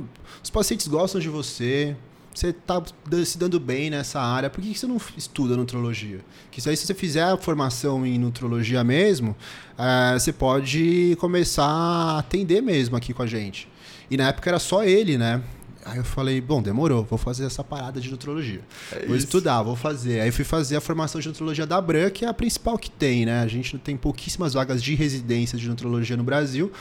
Os 0.43 0.49
pacientes 0.49 0.87
gostam 0.87 1.21
de 1.21 1.29
você. 1.29 1.95
Você 2.35 2.51
tá 2.51 2.83
dan- 3.09 3.23
se 3.23 3.37
dando 3.37 3.57
bem 3.61 3.89
nessa 3.89 4.19
área, 4.19 4.49
por 4.49 4.61
que 4.61 4.77
você 4.77 4.85
não 4.85 4.97
estuda 5.17 5.55
nutrologia? 5.55 6.19
Que 6.51 6.59
isso 6.59 6.69
aí, 6.69 6.75
se 6.75 6.85
você 6.85 6.93
fizer 6.93 7.23
a 7.23 7.37
formação 7.37 8.05
em 8.05 8.19
nutrologia 8.19 8.83
mesmo, 8.83 9.33
eh, 9.77 10.19
você 10.19 10.33
pode 10.33 11.15
começar 11.17 11.63
a 11.65 12.19
atender 12.19 12.61
mesmo 12.61 12.97
aqui 12.97 13.13
com 13.13 13.23
a 13.23 13.25
gente. 13.25 13.69
E 14.11 14.17
na 14.17 14.27
época 14.27 14.49
era 14.49 14.59
só 14.59 14.83
ele, 14.83 15.17
né? 15.17 15.41
Aí 15.85 15.99
eu 15.99 16.03
falei, 16.03 16.41
bom, 16.41 16.63
demorou, 16.63 17.03
vou 17.03 17.17
fazer 17.19 17.45
essa 17.45 17.63
parada 17.63 18.01
de 18.01 18.09
nutrologia. 18.09 18.61
É 18.91 19.05
vou 19.05 19.15
isso. 19.15 19.25
estudar, 19.25 19.61
vou 19.61 19.75
fazer. 19.75 20.19
Aí 20.19 20.31
fui 20.31 20.43
fazer 20.43 20.75
a 20.75 20.81
formação 20.81 21.21
de 21.21 21.27
nutrologia 21.27 21.67
da 21.67 21.79
Bran, 21.79 22.09
que 22.09 22.25
é 22.25 22.27
a 22.27 22.33
principal 22.33 22.75
que 22.75 22.89
tem, 22.89 23.23
né? 23.23 23.41
A 23.41 23.47
gente 23.47 23.77
tem 23.77 23.95
pouquíssimas 23.95 24.55
vagas 24.55 24.81
de 24.81 24.95
residência 24.95 25.59
de 25.59 25.69
nutrologia 25.69 26.17
no 26.17 26.23
Brasil. 26.23 26.71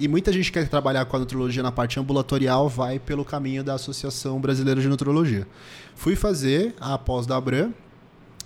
E 0.00 0.08
muita 0.08 0.32
gente 0.32 0.50
que 0.50 0.58
quer 0.58 0.66
trabalhar 0.66 1.04
com 1.04 1.14
a 1.14 1.20
nutrologia 1.20 1.62
na 1.62 1.70
parte 1.70 2.00
ambulatorial 2.00 2.66
vai 2.66 2.98
pelo 2.98 3.22
caminho 3.22 3.62
da 3.62 3.74
Associação 3.74 4.40
Brasileira 4.40 4.80
de 4.80 4.88
Nutrologia. 4.88 5.46
Fui 5.94 6.16
fazer 6.16 6.74
a 6.80 6.96
pós 6.96 7.26
da 7.26 7.38
Bran, 7.38 7.70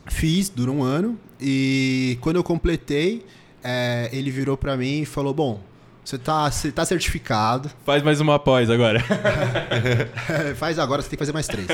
fiz, 0.09 0.49
dura 0.49 0.73
um 0.73 0.83
ano. 0.83 1.17
E 1.41 2.19
quando 2.21 2.37
eu 2.37 2.43
completei, 2.43 3.25
eh, 3.63 4.11
ele 4.13 4.33
virou 4.33 4.57
pra 4.57 4.77
mim 4.77 5.03
e 5.03 5.07
falou: 5.07 5.33
Bom, 5.33 5.61
você 6.09 6.17
tá, 6.17 6.51
você 6.51 6.73
tá 6.73 6.87
certificado. 6.87 7.71
Faz 7.85 8.03
mais 8.03 8.19
uma 8.19 8.39
pós 8.39 8.71
agora. 8.71 8.99
Faz 10.57 10.79
agora, 10.79 11.03
você 11.03 11.11
tem 11.11 11.19
que 11.19 11.23
fazer 11.23 11.35
mais 11.35 11.47
três. 11.47 11.67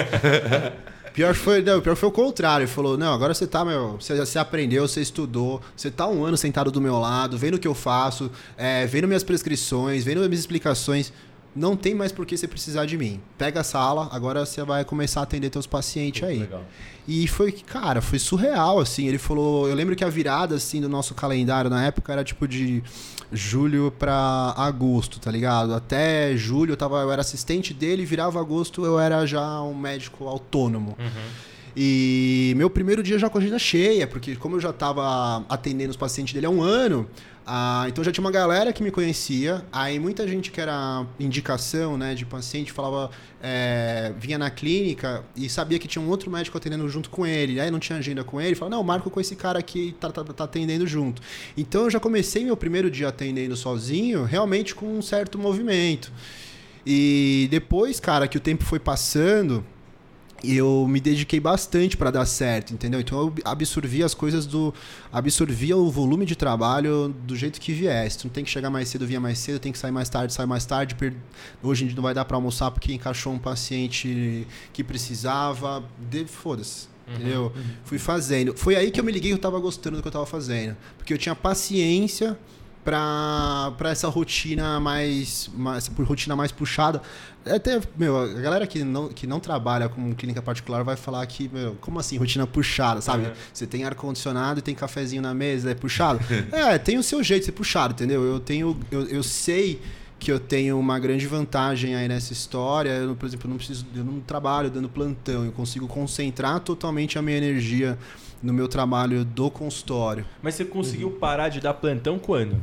Pior 1.13 1.33
foi, 1.37 1.63
não, 1.63 1.81
pior 1.81 1.95
foi 1.95 2.09
o 2.09 2.13
contrário. 2.13 2.65
Ele 2.65 2.71
falou: 2.71 2.99
Não, 2.99 3.15
agora 3.15 3.33
você 3.33 3.47
tá, 3.47 3.65
meu. 3.65 3.93
Você, 3.93 4.17
você 4.17 4.37
aprendeu, 4.37 4.89
você 4.89 5.01
estudou, 5.01 5.63
você 5.77 5.89
tá 5.89 6.09
um 6.09 6.25
ano 6.25 6.37
sentado 6.37 6.73
do 6.73 6.81
meu 6.81 6.99
lado, 6.99 7.39
vendo 7.39 7.55
o 7.55 7.59
que 7.61 7.69
eu 7.69 7.77
faço, 7.77 8.29
é, 8.57 8.85
vendo 8.87 9.07
minhas 9.07 9.23
prescrições, 9.23 10.03
vendo 10.03 10.19
minhas 10.23 10.41
explicações. 10.41 11.13
Não 11.55 11.77
tem 11.77 11.95
mais 11.95 12.11
por 12.11 12.27
que 12.27 12.37
você 12.37 12.49
precisar 12.49 12.85
de 12.85 12.99
mim. 12.99 13.21
Pega 13.39 13.61
a 13.61 13.65
sala, 13.65 14.09
agora 14.11 14.45
você 14.45 14.63
vai 14.65 14.85
começar 14.85 15.21
a 15.21 15.23
atender 15.23 15.51
teus 15.51 15.67
pacientes 15.67 16.25
aí. 16.25 16.41
Legal. 16.41 16.65
E 17.07 17.29
foi, 17.29 17.53
cara, 17.53 18.01
foi 18.01 18.19
surreal, 18.19 18.81
assim. 18.81 19.07
Ele 19.07 19.19
falou. 19.19 19.69
Eu 19.69 19.75
lembro 19.75 19.95
que 19.95 20.03
a 20.03 20.09
virada, 20.09 20.57
assim, 20.57 20.81
do 20.81 20.89
nosso 20.89 21.15
calendário 21.15 21.71
na 21.71 21.85
época 21.85 22.13
era 22.13 22.25
tipo 22.25 22.49
de 22.49 22.83
julho 23.33 23.93
pra 23.99 24.55
agosto, 24.57 25.21
tá 25.21 25.31
ligado? 25.31 25.75
Até 25.75 26.37
julho 26.37 26.73
eu, 26.73 26.77
tava, 26.77 27.01
eu 27.03 27.13
era 27.13 27.21
assistente 27.21 27.75
dele, 27.75 28.05
virava 28.05 28.41
agosto 28.41 28.85
eu 28.85 28.99
era 28.99 29.27
já 29.27 29.61
um 29.63 29.75
médico 29.75 30.27
autônomo. 30.27 30.97
E 31.77 32.55
meu 32.57 32.71
primeiro 32.71 33.03
dia 33.03 33.19
já 33.19 33.29
com 33.29 33.39
a 33.39 33.41
agenda 33.41 33.59
cheia, 33.59 34.07
porque 34.07 34.37
como 34.37 34.57
eu 34.57 34.61
já 34.61 34.73
tava 34.73 35.45
atendendo 35.49 35.91
os 35.91 35.97
pacientes 35.97 36.33
dele 36.33 36.47
há 36.47 36.51
um 36.51 36.63
ano, 36.63 37.09
ah, 37.47 37.85
então 37.89 38.03
já 38.03 38.11
tinha 38.11 38.25
uma 38.25 38.31
galera 38.31 38.73
que 38.73 38.83
me 38.83 38.91
conhecia. 38.91 39.63
Aí 39.71 39.99
muita 39.99 40.27
gente 40.27 40.51
que 40.51 40.61
era 40.61 41.07
indicação 41.21 41.99
né, 41.99 42.15
de 42.15 42.25
paciente 42.25 42.73
falava, 42.73 43.11
é, 43.43 44.15
vinha 44.19 44.39
na 44.39 44.51
clínica 44.51 45.23
e 45.37 45.49
sabia 45.49 45.79
que 45.79 45.87
tinha 45.87 46.03
um 46.03 46.09
outro 46.09 46.31
médico 46.31 46.57
atendendo 46.57 46.89
junto 46.89 47.11
com 47.11 47.27
ele. 47.27 47.61
Aí 47.61 47.71
não 47.71 47.79
tinha 47.79 47.99
agenda 47.99 48.25
com 48.25 48.41
ele, 48.41 48.55
falava, 48.55 48.77
não, 48.77 48.83
marco 48.83 49.11
com 49.11 49.21
esse 49.21 49.37
cara 49.37 49.59
aqui 49.59 49.95
tá, 50.01 50.11
tá, 50.11 50.25
tá 50.25 50.45
atendendo 50.45 50.87
junto. 50.87 51.21
Então 51.57 51.85
eu 51.85 51.91
já 51.91 52.01
comecei 52.01 52.45
meu 52.45 52.57
primeiro 52.57 52.91
dia 52.91 53.09
atendendo 53.09 53.55
sozinho, 53.57 54.25
realmente 54.25 54.75
com 54.75 54.99
um 54.99 55.03
certo 55.03 55.39
movimento. 55.39 56.11
E 56.87 57.49
depois, 57.51 58.01
cara, 58.01 58.27
que 58.27 58.37
o 58.37 58.41
tempo 58.41 58.65
foi 58.65 58.79
passando, 58.79 59.65
eu 60.47 60.87
me 60.89 61.01
dediquei 61.01 61.41
bastante 61.41 61.97
para 61.97 62.11
dar 62.11 62.27
certo, 62.27 62.73
entendeu? 62.73 63.01
Então 63.01 63.19
eu 63.19 63.35
absorvi 63.45 64.03
as 64.03 64.15
coisas 64.15 64.47
do. 64.47 64.75
absorvia 65.13 65.77
o 65.77 65.91
volume 65.91 66.27
de 66.27 66.37
trabalho 66.37 67.15
do 67.25 67.37
jeito 67.37 67.61
que 67.61 67.73
viesse. 67.73 68.19
Tu 68.19 68.25
não 68.27 68.33
tem 68.33 68.45
que 68.45 68.51
chegar 68.51 68.71
mais 68.71 68.89
cedo, 68.89 69.07
vinha 69.07 69.21
mais 69.21 69.39
cedo, 69.39 69.59
tem 69.59 69.73
que 69.73 69.79
sair 69.79 69.93
mais 69.93 70.09
tarde, 70.09 70.33
sai 70.33 70.47
mais 70.47 70.65
tarde. 70.65 70.95
Per... 70.95 71.15
Hoje 71.63 71.85
em 71.85 71.87
dia 71.89 71.97
não 71.97 72.03
vai 72.03 72.15
dar 72.15 72.25
para 72.25 72.37
almoçar 72.37 72.71
porque 72.71 72.93
encaixou 72.93 73.33
um 73.33 73.39
paciente 73.39 74.47
que 74.73 74.83
precisava. 74.83 75.85
De... 76.11 76.25
Foda-se. 76.27 76.89
Entendeu? 77.07 77.53
Fui 77.85 77.99
fazendo. 77.99 78.57
Foi 78.57 78.77
aí 78.77 78.91
que 78.91 78.99
eu 78.99 79.05
me 79.05 79.13
liguei 79.13 79.31
que 79.31 79.37
eu 79.37 79.41
tava 79.41 79.59
gostando 79.59 79.97
do 79.97 80.03
que 80.03 80.09
eu 80.09 80.13
tava 80.13 80.27
fazendo. 80.27 80.77
Porque 80.97 81.13
eu 81.13 81.19
tinha 81.19 81.35
paciência 81.35 82.39
pra, 82.85 83.73
pra 83.79 83.91
essa 83.91 84.09
rotina 84.09 84.79
mais, 84.79 85.51
mais. 85.55 85.89
por 85.89 86.05
rotina 86.05 86.37
mais 86.37 86.53
puxada. 86.53 87.01
Até, 87.47 87.81
meu, 87.97 88.17
a 88.19 88.27
galera 88.41 88.67
que 88.67 88.85
não, 88.85 89.09
que 89.09 89.27
não 89.27 89.41
trabalha 89.41 89.89
com 89.89 90.15
clínica 90.15 90.41
particular 90.41 90.83
vai 90.83 90.97
falar 90.97 91.27
que, 91.27 91.49
meu, 91.53 91.77
como 91.81 91.99
assim, 91.99 92.17
rotina 92.17 92.47
puxada, 92.47 93.01
sabe? 93.01 93.31
Você 93.53 93.67
tem 93.67 93.85
ar-condicionado 93.85 94.61
e 94.61 94.63
tem 94.63 94.75
cafezinho 94.75 95.21
na 95.21 95.35
mesa, 95.35 95.71
é 95.71 95.75
puxado? 95.75 96.21
é, 96.53 96.79
tem 96.79 96.97
o 96.99 97.03
seu 97.03 97.23
jeito 97.23 97.41
de 97.41 97.47
ser 97.47 97.53
puxado, 97.53 97.95
entendeu? 97.95 98.23
Eu 98.23 98.41
tenho. 98.41 98.79
Eu, 98.91 99.07
eu 99.09 99.23
sei 99.23 99.81
que 100.19 100.33
eu 100.33 100.41
tenho 100.41 100.79
uma 100.79 100.99
grande 100.99 101.27
vantagem 101.27 101.95
aí 101.95 102.09
nessa 102.09 102.33
história. 102.33 102.91
Eu, 102.91 103.15
por 103.15 103.27
exemplo, 103.27 103.47
eu 103.47 103.51
não 103.51 103.57
preciso, 103.59 103.85
eu 103.95 104.05
não 104.05 104.21
trabalho 104.21 104.71
dando 104.71 104.89
plantão, 104.89 105.45
eu 105.45 105.53
consigo 105.53 105.87
concentrar 105.87 106.61
totalmente 106.61 107.19
a 107.19 107.23
minha 107.23 107.37
energia 107.37 107.99
no 108.43 108.53
meu 108.53 108.69
trabalho 108.69 109.25
do 109.25 109.51
consultório. 109.51 110.25
Mas 110.43 110.55
você 110.55 110.65
conseguiu 110.65 111.11
parar 111.11 111.49
de 111.49 111.61
dar 111.61 111.75
plantão 111.75 112.19
quando? 112.19 112.63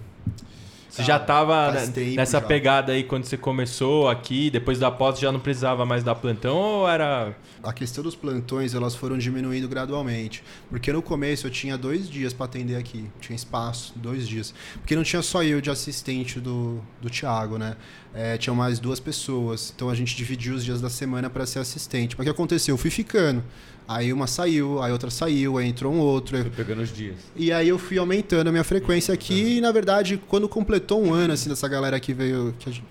Você 0.91 1.04
já 1.04 1.17
tava 1.17 1.71
faz 1.73 1.88
ne- 1.88 1.93
tempo 1.93 2.15
nessa 2.17 2.39
já. 2.39 2.45
pegada 2.45 2.91
aí 2.91 3.04
quando 3.04 3.23
você 3.23 3.38
começou 3.38 4.10
aqui, 4.10 4.49
depois 4.49 4.77
da 4.77 4.91
pós 4.91 5.17
já 5.19 5.32
não 5.32 5.39
precisava 5.39 5.86
mais 5.86 6.04
dar 6.04 6.15
plantão 6.15 6.58
ou 6.58 6.88
era. 6.89 7.34
A 7.63 7.71
questão 7.71 8.04
dos 8.04 8.15
plantões, 8.15 8.73
elas 8.75 8.93
foram 8.95 9.17
diminuindo 9.17 9.67
gradualmente. 9.69 10.43
Porque 10.69 10.91
no 10.91 11.01
começo 11.01 11.47
eu 11.47 11.51
tinha 11.51 11.77
dois 11.77 12.10
dias 12.10 12.34
para 12.34 12.45
atender 12.45 12.75
aqui. 12.75 13.10
Tinha 13.21 13.36
espaço, 13.36 13.93
dois 13.95 14.27
dias. 14.27 14.54
Porque 14.75 14.95
não 14.95 15.04
tinha 15.04 15.21
só 15.21 15.43
eu 15.43 15.62
de 15.62 15.69
assistente 15.69 16.39
do, 16.39 16.82
do 17.01 17.10
Thiago, 17.10 17.58
né? 17.58 17.75
É, 18.13 18.38
tinham 18.38 18.56
mais 18.56 18.78
duas 18.80 19.00
pessoas. 19.00 19.71
Então 19.76 19.89
a 19.89 19.95
gente 19.95 20.15
dividiu 20.15 20.54
os 20.56 20.65
dias 20.65 20.82
da 20.82 20.89
semana 20.89 21.30
para 21.30 21.45
ser 21.45 21.60
assistente. 21.60 22.15
Mas 22.17 22.26
o 22.26 22.30
que 22.30 22.30
aconteceu? 22.30 22.74
Eu 22.74 22.78
fui 22.78 22.89
ficando. 22.89 23.41
Aí 23.88 24.12
uma 24.12 24.28
saiu, 24.28 24.82
aí 24.82 24.91
outra 24.91 25.10
saiu, 25.10 25.58
aí 25.58 25.67
entrou 25.67 25.93
um 25.93 26.00
outro. 26.00 26.38
Fui 26.38 26.50
pegando 26.50 26.82
os 26.82 26.93
dias. 26.93 27.15
E 27.36 27.52
aí 27.52 27.67
eu 27.69 27.78
fui 27.80 27.97
aumentando 27.97 28.47
a 28.47 28.52
minha 28.52 28.63
frequência 28.63 29.13
aqui 29.13 29.58
e, 29.58 29.62
na 29.62 29.71
verdade, 29.71 30.21
quando 30.28 30.47
completou 30.50 31.02
um 31.04 31.13
ano, 31.13 31.34
assim, 31.34 31.50
dessa 31.50 31.67
galera 31.67 32.00
que 32.00 32.13
veio, 32.13 32.54
que 32.60 32.71
gente- 32.71 32.84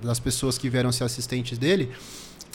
das 0.00 0.20
pessoas 0.20 0.56
que 0.56 0.68
vieram 0.68 0.92
ser 0.92 1.04
assistentes 1.04 1.58
dele, 1.58 1.90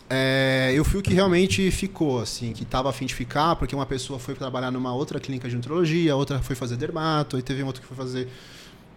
é, 0.09 0.71
eu 0.73 0.85
fui 0.85 0.99
o 1.01 1.03
que 1.03 1.13
realmente 1.13 1.69
ficou, 1.71 2.21
assim, 2.21 2.53
que 2.53 2.63
tava 2.63 2.89
afim 2.89 3.05
de 3.05 3.13
ficar, 3.13 3.55
porque 3.57 3.75
uma 3.75 3.85
pessoa 3.85 4.17
foi 4.17 4.33
trabalhar 4.33 4.71
numa 4.71 4.93
outra 4.93 5.19
clínica 5.19 5.49
de 5.49 5.55
nutrologia, 5.55 6.13
a 6.13 6.15
outra 6.15 6.39
foi 6.41 6.55
fazer 6.55 6.77
dermato, 6.77 7.35
aí 7.35 7.41
teve 7.41 7.61
um 7.63 7.65
outro 7.67 7.81
que 7.81 7.87
foi 7.87 7.97
fazer, 7.97 8.27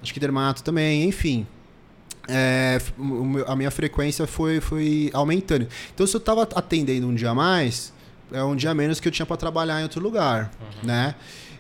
acho 0.01 0.15
que 0.15 0.21
dermato 0.21 0.63
também, 0.63 1.05
enfim. 1.09 1.47
É, 2.29 2.79
a 3.47 3.57
minha 3.57 3.71
frequência 3.71 4.27
foi, 4.27 4.61
foi 4.61 5.11
aumentando. 5.13 5.67
Então, 5.95 6.07
se 6.07 6.15
eu 6.15 6.21
tava 6.21 6.43
atendendo 6.43 7.07
um 7.09 7.15
dia 7.15 7.31
a 7.31 7.35
mais, 7.35 7.93
é 8.33 8.43
um 8.43 8.55
dia 8.55 8.71
a 8.71 8.75
menos 8.75 9.01
que 9.01 9.09
eu 9.09 9.13
tinha 9.13 9.27
para 9.27 9.37
trabalhar 9.37 9.81
em 9.81 9.83
outro 9.83 10.01
lugar, 10.01 10.51
né? 10.83 11.15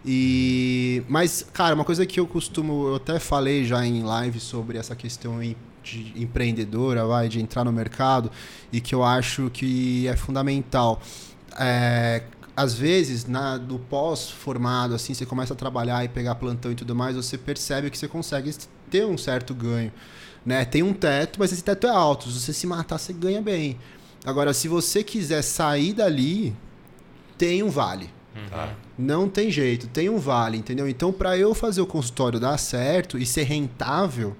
E 0.04 1.02
mas 1.08 1.46
cara, 1.52 1.74
uma 1.74 1.84
coisa 1.84 2.06
que 2.06 2.18
eu 2.18 2.26
costumo, 2.26 2.88
eu 2.88 2.94
até 2.94 3.18
falei 3.18 3.64
já 3.64 3.84
em 3.84 4.02
live 4.02 4.40
sobre 4.40 4.78
essa 4.78 4.96
questão 4.96 5.40
de 5.82 6.12
empreendedora, 6.16 7.04
vai, 7.04 7.28
de 7.28 7.40
entrar 7.40 7.64
no 7.64 7.72
mercado 7.72 8.30
e 8.72 8.80
que 8.80 8.94
eu 8.94 9.04
acho 9.04 9.50
que 9.50 10.06
é 10.08 10.16
fundamental. 10.16 11.00
É, 11.58 12.22
às 12.56 12.74
vezes, 12.74 13.26
na, 13.26 13.58
no 13.58 13.78
pós-formado, 13.78 14.94
assim, 14.94 15.14
você 15.14 15.24
começa 15.24 15.54
a 15.54 15.56
trabalhar 15.56 16.04
e 16.04 16.08
pegar 16.08 16.34
plantão 16.34 16.70
e 16.70 16.74
tudo 16.74 16.94
mais, 16.94 17.16
você 17.16 17.38
percebe 17.38 17.90
que 17.90 17.98
você 17.98 18.08
consegue 18.08 18.54
ter 18.90 19.06
um 19.06 19.16
certo 19.16 19.54
ganho. 19.54 19.92
Né? 20.44 20.64
Tem 20.64 20.82
um 20.82 20.92
teto, 20.92 21.38
mas 21.38 21.52
esse 21.52 21.62
teto 21.62 21.86
é 21.86 21.90
alto. 21.90 22.30
Se 22.30 22.40
você 22.40 22.52
se 22.52 22.66
matar, 22.66 22.98
você 22.98 23.12
ganha 23.12 23.42
bem. 23.42 23.78
Agora, 24.24 24.52
se 24.52 24.68
você 24.68 25.02
quiser 25.02 25.42
sair 25.42 25.92
dali, 25.92 26.54
tem 27.38 27.62
um 27.62 27.70
vale. 27.70 28.10
Tá. 28.48 28.74
Não 28.98 29.28
tem 29.28 29.50
jeito, 29.50 29.86
tem 29.88 30.08
um 30.08 30.18
vale, 30.18 30.56
entendeu? 30.56 30.88
Então, 30.88 31.12
para 31.12 31.36
eu 31.36 31.54
fazer 31.54 31.80
o 31.80 31.86
consultório 31.86 32.38
dar 32.38 32.56
certo 32.58 33.18
e 33.18 33.26
ser 33.26 33.42
rentável, 33.42 34.36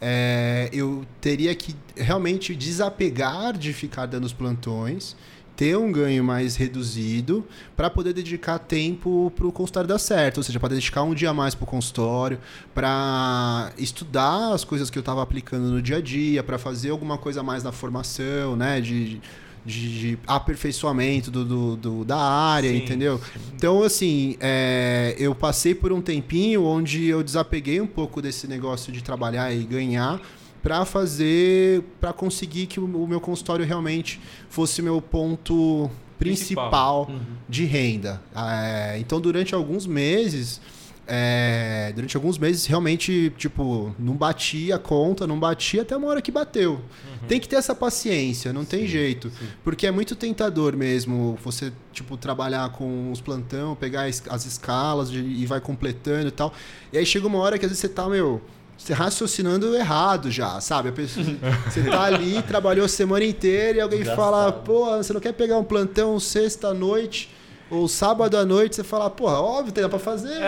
é, 0.00 0.68
eu 0.72 1.04
teria 1.20 1.54
que 1.54 1.74
realmente 1.96 2.54
desapegar 2.54 3.56
de 3.56 3.72
ficar 3.72 4.06
dando 4.06 4.24
os 4.24 4.32
plantões, 4.32 5.16
ter 5.58 5.76
um 5.76 5.90
ganho 5.90 6.22
mais 6.22 6.54
reduzido 6.54 7.44
para 7.76 7.90
poder 7.90 8.12
dedicar 8.12 8.60
tempo 8.60 9.32
para 9.34 9.44
o 9.44 9.50
consultório 9.50 9.88
dar 9.88 9.98
certo, 9.98 10.36
ou 10.36 10.42
seja, 10.44 10.60
para 10.60 10.68
dedicar 10.68 11.02
um 11.02 11.12
dia 11.12 11.30
a 11.30 11.34
mais 11.34 11.52
para 11.52 11.64
o 11.64 11.66
consultório, 11.66 12.38
para 12.72 13.72
estudar 13.76 14.52
as 14.54 14.62
coisas 14.62 14.88
que 14.88 14.96
eu 14.96 15.00
estava 15.00 15.20
aplicando 15.20 15.68
no 15.68 15.82
dia 15.82 15.96
a 15.96 16.00
dia, 16.00 16.44
para 16.44 16.58
fazer 16.58 16.90
alguma 16.90 17.18
coisa 17.18 17.40
a 17.40 17.42
mais 17.42 17.64
na 17.64 17.72
formação, 17.72 18.54
né? 18.54 18.80
De, 18.80 19.20
de, 19.66 19.98
de 19.98 20.18
aperfeiçoamento 20.28 21.28
do, 21.28 21.44
do, 21.44 21.76
do- 21.76 22.04
da 22.04 22.16
área, 22.16 22.70
Sim, 22.70 22.76
entendeu? 22.76 23.20
Então, 23.56 23.82
assim, 23.82 24.36
é, 24.40 25.16
eu 25.18 25.34
passei 25.34 25.74
por 25.74 25.90
um 25.92 26.00
tempinho 26.00 26.62
onde 26.64 27.04
eu 27.06 27.20
desapeguei 27.22 27.80
um 27.80 27.86
pouco 27.86 28.22
desse 28.22 28.46
negócio 28.46 28.92
de 28.92 29.02
trabalhar 29.02 29.52
e 29.52 29.64
ganhar 29.64 30.20
para 30.68 30.84
fazer, 30.84 31.82
para 31.98 32.12
conseguir 32.12 32.66
que 32.66 32.78
o, 32.78 33.06
meu 33.06 33.22
consultório 33.22 33.64
realmente 33.64 34.20
fosse 34.50 34.82
meu 34.82 35.00
ponto 35.00 35.90
Principal. 36.18 37.06
principal, 37.06 37.10
de 37.48 37.64
renda. 37.64 38.20
É, 38.36 38.98
então, 38.98 39.18
durante 39.18 39.54
alguns 39.54 39.86
meses, 39.86 40.60
é, 41.06 41.90
durante 41.94 42.14
alguns 42.18 42.36
meses, 42.36 42.66
realmente, 42.66 43.32
tipo, 43.38 43.94
não 43.98 44.12
batia 44.12 44.76
a 44.76 44.78
conta, 44.78 45.26
não 45.26 45.40
batia 45.40 45.80
até 45.80 45.96
uma 45.96 46.06
hora 46.08 46.20
que 46.20 46.30
bateu. 46.30 46.82
Tem 47.26 47.40
que 47.40 47.48
ter 47.48 47.56
essa 47.56 47.74
paciência, 47.74 48.52
não 48.52 48.62
tem 48.66 48.86
jeito. 48.86 49.32
Porque 49.64 49.86
é 49.86 49.90
muito 49.90 50.14
tentador 50.14 50.76
mesmo 50.76 51.38
você, 51.42 51.72
tipo, 51.94 52.18
trabalhar 52.18 52.68
com 52.72 53.10
os 53.10 53.22
plantão, 53.22 53.74
pegar 53.74 54.02
as, 54.02 54.22
as 54.28 54.44
escalas 54.44 55.10
de- 55.10 55.20
e 55.22 55.46
vai 55.46 55.62
completando 55.62 56.28
e 56.28 56.30
tal. 56.30 56.52
E 56.92 56.98
aí 56.98 57.06
chega 57.06 57.26
uma 57.26 57.38
hora 57.38 57.58
que 57.58 57.64
às 57.64 57.70
vezes 57.70 57.80
você 57.80 57.88
tá, 57.88 58.06
meu. 58.06 58.42
Você 58.78 58.92
raciocinando 58.92 59.74
errado 59.74 60.30
já, 60.30 60.60
sabe? 60.60 60.90
A 60.90 60.92
pessoa, 60.92 61.26
você 61.68 61.82
tá 61.82 62.04
ali, 62.04 62.40
trabalhou 62.42 62.86
a 62.86 62.88
semana 62.88 63.24
inteira 63.24 63.78
e 63.78 63.80
alguém 63.80 64.04
fala, 64.04 64.52
pô, 64.52 64.96
você 64.96 65.12
não 65.12 65.20
quer 65.20 65.32
pegar 65.32 65.58
um 65.58 65.64
plantão 65.64 66.18
sexta-noite 66.20 67.28
ou 67.70 67.88
sábado 67.88 68.36
à 68.38 68.44
noite? 68.44 68.76
Você 68.76 68.84
fala, 68.84 69.10
porra, 69.10 69.40
óbvio, 69.40 69.72
tem 69.72 69.86
pra 69.88 69.98
fazer. 69.98 70.38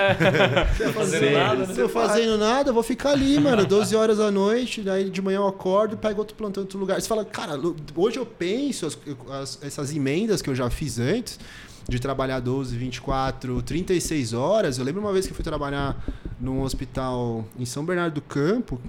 Vai 0.79 0.93
fazer 0.93 1.19
Sim. 1.29 1.35
nada, 1.35 1.67
não 1.67 1.75
tô 1.75 1.89
fazendo 1.89 2.39
nada, 2.39 2.71
eu 2.71 2.75
vou 2.75 2.85
ficar 2.85 3.11
ali, 3.11 3.39
mano, 3.41 3.67
12 3.67 3.95
horas 3.97 4.19
da 4.19 4.31
noite, 4.31 4.81
daí 4.81 5.11
de 5.11 5.21
manhã 5.21 5.39
eu 5.39 5.49
acordo 5.49 5.95
e 5.95 5.97
pego 5.99 6.21
outro 6.21 6.37
plantão 6.37 6.63
em 6.63 6.65
outro 6.65 6.79
lugar. 6.79 7.01
Você 7.01 7.09
fala, 7.09 7.25
cara, 7.25 7.61
hoje 7.97 8.17
eu 8.19 8.25
penso 8.25 8.87
as- 8.87 8.99
as- 9.43 9.59
essas 9.61 9.95
emendas 9.95 10.41
que 10.41 10.49
eu 10.49 10.55
já 10.55 10.71
fiz 10.71 10.99
antes, 11.01 11.39
de 11.91 12.01
trabalhar 12.01 12.41
12, 12.41 12.77
24, 12.77 13.63
36 13.63 14.33
horas. 14.33 14.79
Eu 14.79 14.85
lembro 14.85 15.01
uma 15.01 15.13
vez 15.13 15.27
que 15.27 15.33
eu 15.33 15.37
fui 15.37 15.45
trabalhar 15.45 15.97
num 16.41 16.63
hospital 16.63 17.45
em 17.59 17.65
São 17.65 17.85
Bernardo 17.85 18.15
do 18.15 18.23
Campo. 18.23 18.81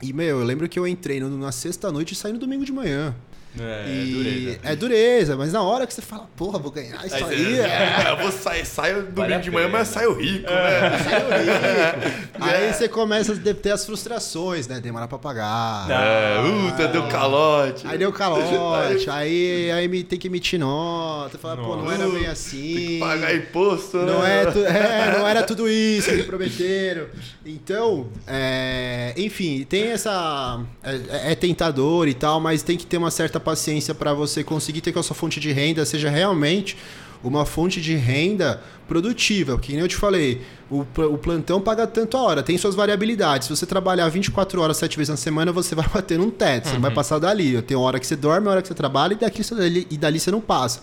E, 0.00 0.12
meu, 0.12 0.40
eu 0.40 0.44
lembro 0.44 0.68
que 0.68 0.78
eu 0.78 0.86
entrei 0.86 1.20
na 1.20 1.52
sexta-noite 1.52 2.14
e 2.14 2.16
saí 2.16 2.32
no 2.32 2.38
domingo 2.38 2.64
de 2.64 2.72
manhã. 2.72 3.14
É, 3.58 3.84
e 3.86 4.12
dureza. 4.12 4.58
é 4.64 4.76
dureza, 4.76 5.36
mas 5.36 5.52
na 5.52 5.62
hora 5.62 5.86
que 5.86 5.92
você 5.92 6.00
fala, 6.00 6.26
porra, 6.36 6.58
vou 6.58 6.70
ganhar 6.70 7.04
isso 7.04 7.14
Aí 7.16 7.22
aí. 7.24 7.44
você- 7.56 7.60
é. 7.60 8.04
eu 8.10 8.16
vou 8.16 8.32
sair, 8.32 8.64
saio 8.64 8.94
domingo 9.02 9.14
Vale 9.16 9.34
a 9.34 9.38
de 9.38 9.50
manhã, 9.50 9.68
mas 9.68 9.88
saio 9.88 10.14
rico, 10.14 10.50
né? 10.50 12.22
Aí 12.40 12.72
você 12.72 12.88
começa 12.88 13.32
a 13.34 13.54
ter 13.54 13.70
as 13.70 13.84
frustrações, 13.84 14.66
né? 14.66 14.80
Demora 14.80 15.06
pra 15.06 15.18
pagar. 15.18 15.86
É, 15.90 16.70
puta, 16.70 16.88
deu 16.88 17.06
calote. 17.08 17.86
Aí 17.86 17.98
deu 17.98 18.12
calote, 18.12 19.08
aí, 19.10 19.70
aí 19.70 19.86
me, 19.88 20.02
tem 20.02 20.18
que 20.18 20.28
emitir 20.28 20.58
nota. 20.58 21.38
Fala, 21.38 21.56
pô, 21.56 21.76
não 21.76 21.90
era 21.90 22.04
bem 22.06 22.20
Tem 22.22 22.26
assim. 22.26 22.74
que 22.76 22.98
pagar 23.00 23.34
imposto, 23.34 23.98
né? 23.98 24.04
Não, 24.12 24.26
é, 24.26 24.46
tu- 24.46 24.64
é, 24.64 25.18
não 25.18 25.26
era 25.28 25.42
tudo 25.42 25.68
isso 25.68 26.10
que 26.10 26.16
me 26.16 26.22
prometeram. 26.24 27.06
Então, 27.44 28.08
é, 28.26 29.12
enfim, 29.16 29.64
tem 29.68 29.88
essa. 29.92 30.60
É, 30.82 31.32
é 31.32 31.34
tentador 31.34 32.08
e 32.08 32.14
tal, 32.14 32.40
mas 32.40 32.62
tem 32.62 32.76
que 32.76 32.86
ter 32.86 32.96
uma 32.96 33.10
certa 33.10 33.38
paciência 33.42 33.94
para 33.94 34.14
você 34.14 34.42
conseguir 34.42 34.80
ter 34.80 34.92
que 34.92 34.98
a 34.98 35.02
sua 35.02 35.14
fonte 35.14 35.38
de 35.38 35.52
renda 35.52 35.84
seja 35.84 36.08
realmente 36.08 36.76
uma 37.24 37.44
fonte 37.44 37.80
de 37.80 37.94
renda 37.94 38.60
produtiva. 38.88 39.52
Porque, 39.52 39.72
nem 39.72 39.80
eu 39.80 39.88
te 39.88 39.96
falei, 39.96 40.42
o, 40.70 40.80
o 40.80 41.18
plantão 41.18 41.60
paga 41.60 41.86
tanto 41.86 42.16
a 42.16 42.22
hora, 42.22 42.42
tem 42.42 42.58
suas 42.58 42.74
variabilidades. 42.74 43.46
Se 43.46 43.56
você 43.56 43.64
trabalhar 43.64 44.08
24 44.08 44.60
horas, 44.60 44.76
7 44.76 44.96
vezes 44.96 45.10
na 45.10 45.16
semana, 45.16 45.52
você 45.52 45.74
vai 45.74 45.86
bater 45.92 46.18
num 46.18 46.30
teto, 46.30 46.68
você 46.68 46.74
não 46.74 46.80
vai 46.80 46.90
passar 46.90 47.18
dali. 47.18 47.60
Tem 47.62 47.76
hora 47.76 48.00
que 48.00 48.06
você 48.06 48.16
dorme, 48.16 48.48
hora 48.48 48.60
que 48.60 48.68
você 48.68 48.74
trabalha, 48.74 49.14
e, 49.14 49.16
daqui, 49.16 49.42
e 49.90 49.96
dali 49.96 50.18
você 50.18 50.30
não 50.30 50.40
passa. 50.40 50.80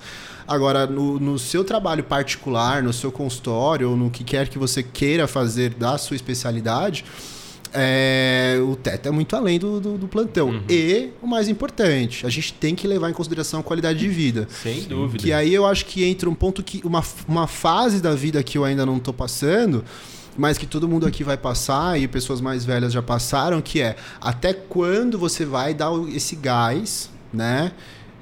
Agora, 0.48 0.88
no, 0.88 1.19
no 1.19 1.38
seu 1.38 1.63
trabalho 1.63 2.04
particular, 2.04 2.82
no 2.82 2.93
seu 2.93 3.12
consultório, 3.12 3.91
ou 3.91 3.98
no 3.98 4.10
que 4.10 4.24
quer 4.24 4.48
que 4.48 4.58
você 4.58 4.82
queira 4.82 5.28
fazer 5.28 5.76
da 5.76 5.98
sua 5.98 6.15
especialidade, 6.15 7.06
é, 7.73 8.58
o 8.62 8.75
teto 8.75 9.08
é 9.08 9.12
muito 9.12 9.36
além 9.36 9.60
do, 9.60 9.79
do, 9.79 9.97
do 9.97 10.08
plantão. 10.08 10.62
E, 10.69 11.10
o 11.21 11.27
mais 11.27 11.47
importante, 11.47 12.25
a 12.25 12.29
gente 12.29 12.53
tem 12.53 12.75
que 12.75 12.88
levar 12.88 13.10
em 13.10 13.13
consideração 13.13 13.60
a 13.60 13.63
qualidade 13.63 13.99
de 13.99 14.08
vida. 14.08 14.47
Sem 14.63 14.82
dúvida. 14.84 15.23
Que 15.23 15.32
aí 15.34 15.53
eu 15.53 15.65
acho 15.65 15.86
que 15.86 16.03
entra 16.03 16.29
um 16.29 16.34
ponto 16.36 16.62
que. 16.63 16.82
Uma, 16.84 17.03
uma 17.27 17.47
fase 17.47 18.01
da 18.01 18.13
vida 18.15 18.41
que 18.43 18.58
eu 18.58 18.63
ainda 18.65 18.86
não 18.86 18.99
tô 18.99 19.13
passando, 19.13 19.84
mas 20.38 20.58
que 20.58 20.65
todo 20.65 20.88
mundo 20.88 21.05
aqui 21.05 21.23
vai 21.23 21.38
passar 21.38 21.99
e 21.99 22.08
pessoas 22.08 22.41
mais 22.41 22.63
velhas 22.65 22.91
já 22.93 23.01
passaram, 23.01 23.62
que 23.62 23.82
é 23.82 23.95
até 24.21 24.53
quando 24.53 25.17
você 25.19 25.45
vai 25.45 25.73
dar 25.73 25.91
esse 26.13 26.36
gás, 26.36 27.10
né? 27.34 27.71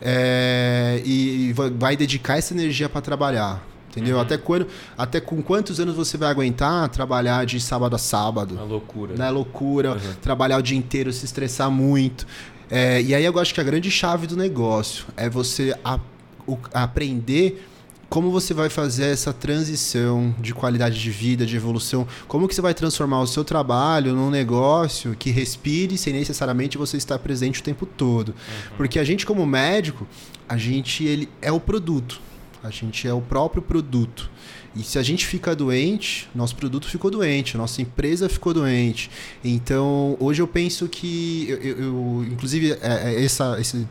É, 0.02 1.02
e, 1.06 1.52
vai- 1.54 1.70
vai 1.72 1.98
dedicar 1.98 2.38
essa 2.38 2.54
energia 2.54 2.88
para 2.88 3.02
trabalhar. 3.02 3.66
Entendeu? 3.90 4.20
Até 4.20 4.38
quando. 4.38 4.68
Até 4.98 5.20
com 5.20 5.42
quantos 5.42 5.80
anos 5.80 5.96
você 5.96 6.18
vai 6.18 6.30
aguentar 6.30 6.88
trabalhar 6.90 7.46
de 7.46 7.60
sábado 7.60 7.96
a 7.96 8.00
sábado? 8.00 8.54
Uma 8.56 8.64
loucura. 8.64 9.16
né, 9.16 9.30
loucura, 9.30 9.98
trabalhar 10.22 10.58
o 10.58 10.62
dia 10.62 10.78
inteiro, 10.78 11.12
se 11.12 11.26
estressar 11.26 11.72
muito. 11.72 12.28
É, 12.70 13.02
e 13.02 13.16
aí 13.16 13.24
eu 13.26 13.40
acho 13.40 13.54
que 13.54 13.62
a 13.62 13.64
grande 13.64 13.90
chave 13.90 14.28
do 14.28 14.36
negócio 14.36 15.06
é 15.16 15.30
você 15.30 15.74
a- 15.84 16.00
o- 16.46 16.58
aprender 16.74 17.66
como 18.10 18.30
você 18.32 18.54
vai 18.54 18.70
fazer 18.70 19.06
essa 19.06 19.34
transição 19.34 20.34
de 20.40 20.54
qualidade 20.54 20.98
de 21.02 21.10
vida, 21.10 21.46
de 21.46 21.56
evolução, 21.58 22.08
como 22.28 22.48
que 22.48 22.56
você 22.56 22.62
vai 22.62 22.74
transformar 22.74 23.20
o 23.22 23.28
seu 23.28 23.44
trabalho 23.44 24.14
num 24.14 24.30
negócio 24.30 25.16
que 25.18 25.30
respire 25.30 25.98
sem 25.98 26.14
necessariamente 26.14 26.78
você 26.78 26.96
estar 26.98 27.20
presente 27.20 27.60
o 27.60 27.64
tempo 27.64 27.86
todo. 27.86 28.34
Porque 28.78 28.98
a 29.00 29.04
gente 29.04 29.26
como 29.26 29.46
médico, 29.46 30.08
a 30.48 30.56
gente 30.58 31.04
ele 31.04 31.28
é 31.42 31.52
o 31.52 31.60
produto. 31.60 32.22
A 32.68 32.72
gente 32.72 33.08
é 33.08 33.14
o 33.14 33.22
próprio 33.22 33.62
produto. 33.62 34.30
E 34.76 34.84
se 34.84 35.00
a 35.00 35.04
gente 35.04 35.26
fica 35.26 35.56
doente, 35.56 36.30
nosso 36.36 36.56
produto 36.56 36.88
ficou 36.88 37.10
doente, 37.10 37.58
nossa 37.58 37.82
empresa 37.82 38.28
ficou 38.30 38.54
doente. 38.54 39.10
Então, 39.44 40.18
hoje 40.20 40.42
eu 40.42 40.48
penso 40.48 40.88
que, 40.88 41.48
eu, 41.50 41.58
eu- 41.62 42.26
inclusive, 42.30 42.74
é- 42.74 43.14
é 43.16 43.24
essa, 43.24 43.58
esse- 43.60 43.88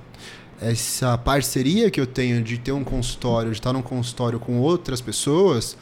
essa 0.60 1.16
parceria 1.18 1.90
que 1.90 2.00
eu 2.00 2.06
tenho 2.06 2.42
de 2.42 2.58
ter 2.58 2.72
um 2.72 2.84
consultório, 2.84 3.50
de 3.50 3.56
estar 3.58 3.72
num 3.72 3.82
consultório 3.82 4.38
com 4.38 4.58
outras 4.58 5.00
pessoas, 5.00 5.76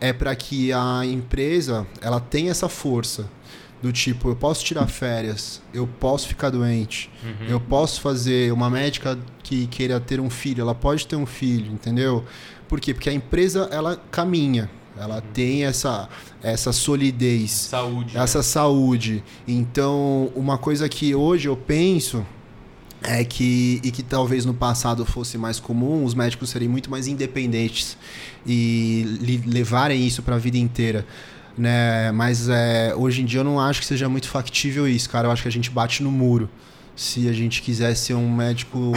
é 0.00 0.12
para 0.12 0.34
que 0.34 0.72
a 0.72 1.02
empresa 1.06 1.86
ela 2.00 2.20
tenha 2.20 2.50
essa 2.50 2.68
força 2.68 3.28
do 3.82 3.92
tipo, 3.92 4.28
eu 4.28 4.36
posso 4.36 4.64
tirar 4.64 4.86
férias, 4.86 5.60
eu 5.74 5.86
posso 5.86 6.28
ficar 6.28 6.50
doente, 6.50 7.10
eu 7.48 7.58
posso 7.58 8.00
fazer 8.00 8.52
uma 8.52 8.70
médica 8.70 9.18
que 9.42 9.66
queira 9.66 9.98
ter 9.98 10.20
um 10.20 10.30
filho, 10.30 10.60
ela 10.60 10.74
pode 10.74 11.04
ter 11.06 11.16
um 11.16 11.26
filho, 11.26 11.72
entendeu? 11.72 12.24
Por 12.68 12.80
quê? 12.80 12.94
Porque 12.94 13.10
a 13.10 13.12
empresa 13.12 13.68
ela 13.72 14.00
caminha, 14.10 14.70
ela 14.96 15.20
tem 15.20 15.64
essa 15.64 16.08
essa 16.40 16.72
solidez, 16.72 17.50
Saúde. 17.50 18.16
essa 18.16 18.42
saúde. 18.42 19.24
Então, 19.48 20.30
uma 20.36 20.56
coisa 20.56 20.88
que 20.88 21.12
hoje 21.14 21.48
eu 21.48 21.56
penso 21.56 22.24
é 23.02 23.24
que 23.24 23.80
e 23.82 23.90
que 23.90 24.02
talvez 24.02 24.44
no 24.44 24.54
passado 24.54 25.04
fosse 25.04 25.36
mais 25.36 25.58
comum, 25.58 26.04
os 26.04 26.14
médicos 26.14 26.50
serem 26.50 26.68
muito 26.68 26.88
mais 26.88 27.08
independentes 27.08 27.96
e 28.46 29.42
levarem 29.44 30.06
isso 30.06 30.22
para 30.22 30.36
a 30.36 30.38
vida 30.38 30.56
inteira. 30.56 31.04
Né? 31.56 32.10
Mas 32.12 32.48
é, 32.48 32.94
hoje 32.96 33.22
em 33.22 33.24
dia 33.24 33.40
eu 33.40 33.44
não 33.44 33.60
acho 33.60 33.80
que 33.80 33.86
seja 33.86 34.08
muito 34.08 34.28
factível 34.28 34.88
isso, 34.88 35.08
cara. 35.08 35.28
Eu 35.28 35.32
acho 35.32 35.42
que 35.42 35.48
a 35.48 35.52
gente 35.52 35.70
bate 35.70 36.02
no 36.02 36.10
muro. 36.10 36.48
Se 36.94 37.28
a 37.28 37.32
gente 37.32 37.62
quiser 37.62 37.94
ser 37.94 38.14
um 38.14 38.30
médico 38.30 38.92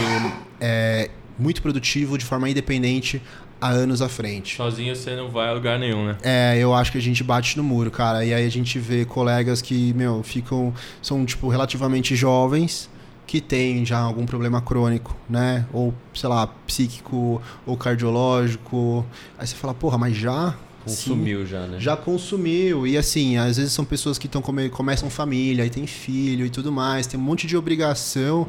é, 0.60 1.10
muito 1.38 1.62
produtivo 1.62 2.16
de 2.16 2.24
forma 2.24 2.48
independente 2.48 3.20
há 3.60 3.68
anos 3.68 4.02
à 4.02 4.08
frente. 4.08 4.56
Sozinho 4.56 4.94
você 4.94 5.16
não 5.16 5.30
vai 5.30 5.48
a 5.48 5.52
lugar 5.52 5.78
nenhum, 5.78 6.06
né? 6.06 6.16
É, 6.22 6.58
eu 6.58 6.74
acho 6.74 6.92
que 6.92 6.98
a 6.98 7.02
gente 7.02 7.22
bate 7.24 7.56
no 7.56 7.62
muro, 7.62 7.90
cara. 7.90 8.24
E 8.24 8.32
aí 8.32 8.44
a 8.44 8.50
gente 8.50 8.78
vê 8.78 9.04
colegas 9.04 9.62
que, 9.62 9.92
meu, 9.94 10.22
ficam. 10.22 10.72
são, 11.00 11.24
tipo, 11.24 11.48
relativamente 11.48 12.14
jovens, 12.14 12.90
que 13.26 13.40
têm 13.40 13.84
já 13.84 13.98
algum 13.98 14.26
problema 14.26 14.60
crônico, 14.60 15.16
né? 15.28 15.66
Ou, 15.72 15.94
sei 16.14 16.28
lá, 16.28 16.46
psíquico 16.66 17.40
ou 17.64 17.76
cardiológico. 17.76 19.04
Aí 19.38 19.46
você 19.46 19.56
fala, 19.56 19.74
porra, 19.74 19.98
mas 19.98 20.16
já? 20.16 20.54
Consumiu 20.86 21.46
já, 21.46 21.66
né? 21.66 21.78
Sim, 21.78 21.84
já 21.84 21.96
consumiu. 21.96 22.86
E 22.86 22.96
assim, 22.96 23.36
às 23.36 23.56
vezes 23.56 23.72
são 23.72 23.84
pessoas 23.84 24.18
que 24.18 24.28
tão 24.28 24.40
come, 24.40 24.68
começam 24.68 25.10
família, 25.10 25.64
aí 25.64 25.70
tem 25.70 25.86
filho 25.86 26.46
e 26.46 26.50
tudo 26.50 26.70
mais, 26.72 27.06
tem 27.06 27.18
um 27.18 27.22
monte 27.22 27.46
de 27.46 27.56
obrigação 27.56 28.46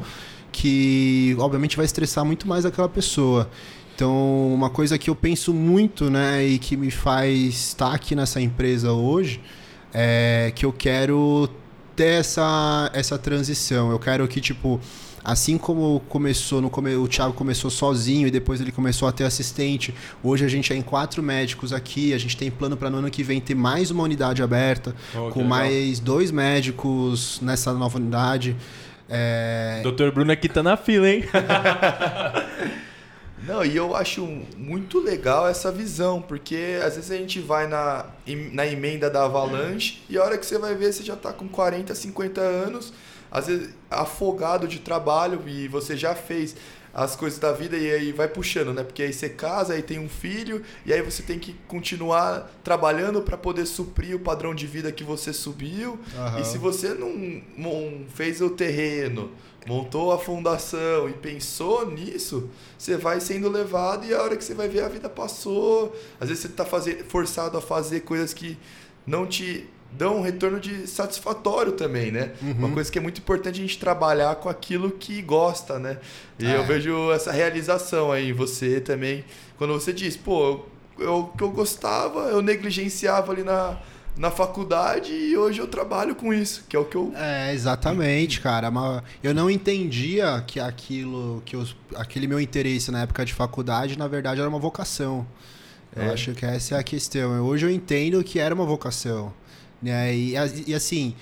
que 0.50 1.36
obviamente 1.38 1.76
vai 1.76 1.84
estressar 1.84 2.24
muito 2.24 2.48
mais 2.48 2.64
aquela 2.64 2.88
pessoa. 2.88 3.50
Então, 3.94 4.54
uma 4.54 4.70
coisa 4.70 4.96
que 4.96 5.10
eu 5.10 5.14
penso 5.14 5.52
muito, 5.52 6.08
né, 6.08 6.46
e 6.46 6.58
que 6.58 6.76
me 6.76 6.90
faz 6.90 7.54
estar 7.70 7.92
aqui 7.92 8.14
nessa 8.14 8.40
empresa 8.40 8.92
hoje, 8.92 9.40
é 9.92 10.52
que 10.54 10.64
eu 10.64 10.72
quero 10.72 11.48
ter 11.96 12.20
essa, 12.20 12.88
essa 12.94 13.18
transição. 13.18 13.90
Eu 13.90 13.98
quero 13.98 14.26
que, 14.28 14.40
tipo, 14.40 14.80
assim 15.24 15.58
como 15.58 16.00
começou 16.08 16.60
no 16.60 16.70
come, 16.70 16.94
o 16.96 17.06
Thiago 17.08 17.32
começou 17.32 17.70
sozinho 17.70 18.26
e 18.26 18.30
depois 18.30 18.60
ele 18.60 18.72
começou 18.72 19.08
a 19.08 19.12
ter 19.12 19.24
assistente. 19.24 19.94
Hoje 20.22 20.44
a 20.44 20.48
gente 20.48 20.72
é 20.72 20.76
em 20.76 20.82
quatro 20.82 21.22
médicos 21.22 21.72
aqui. 21.72 22.12
A 22.14 22.18
gente 22.18 22.36
tem 22.36 22.50
plano 22.50 22.76
para 22.76 22.88
no 22.90 22.98
ano 22.98 23.10
que 23.10 23.22
vem 23.22 23.40
ter 23.40 23.54
mais 23.54 23.90
uma 23.90 24.02
unidade 24.02 24.42
aberta 24.42 24.94
Oh, 25.14 25.30
com 25.30 25.40
legal. 25.40 25.44
mais 25.44 26.00
dois 26.00 26.30
médicos 26.30 27.38
nessa 27.42 27.72
nova 27.72 27.98
unidade. 27.98 28.56
É, 29.08 29.80
Doutor 29.82 30.12
Bruno 30.12 30.30
aqui 30.32 30.48
tá 30.48 30.62
na 30.62 30.76
fila, 30.76 31.08
hein? 31.08 31.24
Não, 33.44 33.64
e 33.64 33.76
eu 33.76 33.94
acho 33.94 34.26
muito 34.56 35.00
legal 35.00 35.48
essa 35.48 35.70
visão, 35.70 36.20
porque 36.20 36.78
às 36.84 36.96
vezes 36.96 37.10
a 37.10 37.16
gente 37.16 37.40
vai 37.40 37.66
na, 37.66 38.06
na 38.52 38.66
emenda 38.66 39.08
da 39.08 39.24
Avalanche 39.24 40.02
e 40.08 40.18
a 40.18 40.24
hora 40.24 40.36
que 40.36 40.44
você 40.44 40.58
vai 40.58 40.74
ver, 40.74 40.92
você 40.92 41.02
já 41.02 41.16
tá 41.16 41.32
com 41.32 41.48
40, 41.48 41.94
50 41.94 42.40
anos, 42.40 42.92
às 43.30 43.46
vezes 43.46 43.74
afogado 43.90 44.66
de 44.66 44.80
trabalho 44.80 45.42
e 45.46 45.68
você 45.68 45.96
já 45.96 46.14
fez 46.14 46.56
as 46.98 47.14
coisas 47.14 47.38
da 47.38 47.52
vida 47.52 47.76
e 47.76 47.92
aí 47.92 48.10
vai 48.10 48.26
puxando, 48.26 48.74
né? 48.74 48.82
Porque 48.82 49.04
aí 49.04 49.12
você 49.12 49.28
casa, 49.28 49.74
aí 49.74 49.82
tem 49.82 50.00
um 50.00 50.08
filho 50.08 50.64
e 50.84 50.92
aí 50.92 51.00
você 51.00 51.22
tem 51.22 51.38
que 51.38 51.54
continuar 51.68 52.50
trabalhando 52.64 53.22
para 53.22 53.36
poder 53.36 53.66
suprir 53.66 54.16
o 54.16 54.18
padrão 54.18 54.52
de 54.52 54.66
vida 54.66 54.90
que 54.90 55.04
você 55.04 55.32
subiu. 55.32 55.96
Aham. 56.16 56.40
E 56.40 56.44
se 56.44 56.58
você 56.58 56.88
não, 56.94 57.40
não 57.56 58.04
fez 58.08 58.40
o 58.40 58.50
terreno, 58.50 59.30
montou 59.64 60.10
a 60.10 60.18
fundação 60.18 61.08
e 61.08 61.12
pensou 61.12 61.88
nisso, 61.88 62.50
você 62.76 62.96
vai 62.96 63.20
sendo 63.20 63.48
levado 63.48 64.04
e 64.04 64.12
a 64.12 64.20
hora 64.20 64.36
que 64.36 64.42
você 64.42 64.54
vai 64.54 64.68
ver 64.68 64.82
a 64.82 64.88
vida 64.88 65.08
passou. 65.08 65.94
Às 66.18 66.30
vezes 66.30 66.42
você 66.42 66.48
está 66.48 66.66
forçado 67.06 67.56
a 67.56 67.60
fazer 67.60 68.00
coisas 68.00 68.34
que 68.34 68.58
não 69.06 69.24
te 69.24 69.70
dão 69.92 70.18
um 70.18 70.22
retorno 70.22 70.60
de 70.60 70.86
satisfatório 70.86 71.72
também, 71.72 72.10
né? 72.12 72.32
Uma 72.42 72.70
coisa 72.70 72.90
que 72.92 72.98
é 72.98 73.00
muito 73.00 73.18
importante 73.20 73.58
a 73.58 73.62
gente 73.62 73.78
trabalhar 73.78 74.36
com 74.36 74.48
aquilo 74.48 74.90
que 74.90 75.20
gosta, 75.22 75.78
né? 75.78 75.98
E 76.38 76.46
É. 76.46 76.56
eu 76.56 76.64
vejo 76.64 77.10
essa 77.12 77.32
realização 77.32 78.12
aí 78.12 78.30
em 78.30 78.32
você 78.32 78.80
também, 78.80 79.24
quando 79.56 79.72
você 79.72 79.92
diz, 79.92 80.16
pô, 80.16 80.60
eu, 80.98 81.20
o 81.20 81.26
que 81.28 81.42
eu 81.42 81.50
gostava, 81.50 82.20
eu 82.28 82.42
negligenciava 82.42 83.32
ali 83.32 83.42
na, 83.42 83.78
na 84.16 84.30
faculdade 84.30 85.12
e 85.12 85.36
hoje 85.36 85.60
eu 85.60 85.66
trabalho 85.66 86.14
com 86.14 86.34
isso, 86.34 86.64
que 86.68 86.76
é 86.76 86.78
o 86.78 86.84
que 86.84 86.96
eu 86.96 87.12
É, 87.16 87.52
exatamente, 87.54 88.40
cara. 88.40 88.70
Mas 88.70 89.02
eu 89.22 89.32
não 89.34 89.48
entendia 89.50 90.42
que 90.46 90.60
aquilo, 90.60 91.42
que 91.46 91.56
os, 91.56 91.74
aquele 91.94 92.26
meu 92.26 92.40
interesse 92.40 92.90
na 92.90 93.02
época 93.02 93.24
de 93.24 93.32
faculdade, 93.32 93.96
na 93.98 94.06
verdade, 94.06 94.40
era 94.40 94.48
uma 94.48 94.58
vocação. 94.58 95.26
Eu 95.96 96.02
É. 96.02 96.10
acho 96.12 96.32
que 96.32 96.44
essa 96.44 96.74
é 96.74 96.78
a 96.78 96.82
questão. 96.82 97.40
Hoje 97.46 97.64
eu 97.64 97.70
entendo 97.70 98.22
que 98.22 98.38
era 98.38 98.54
uma 98.54 98.66
vocação. 98.66 99.32
Né? 99.80 100.14
E, 100.14 100.34
e 100.66 100.74
assim, 100.74 101.14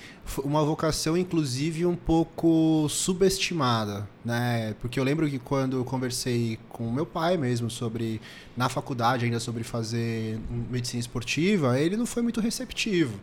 uma 0.43 0.63
vocação, 0.65 1.15
inclusive, 1.15 1.85
um 1.85 1.95
pouco 1.95 2.87
subestimada, 2.89 4.09
né? 4.25 4.73
Porque 4.81 4.99
eu 4.99 5.03
lembro 5.03 5.29
que 5.29 5.37
quando 5.37 5.77
eu 5.77 5.85
conversei 5.85 6.57
com 6.69 6.87
o 6.87 6.91
meu 6.91 7.05
pai 7.05 7.37
mesmo 7.37 7.69
sobre, 7.69 8.19
na 8.55 8.67
faculdade 8.67 9.25
ainda, 9.25 9.39
sobre 9.39 9.63
fazer 9.63 10.39
medicina 10.71 10.99
esportiva, 10.99 11.79
ele 11.79 11.95
não 11.95 12.07
foi 12.07 12.23
muito 12.23 12.41
receptivo. 12.41 13.19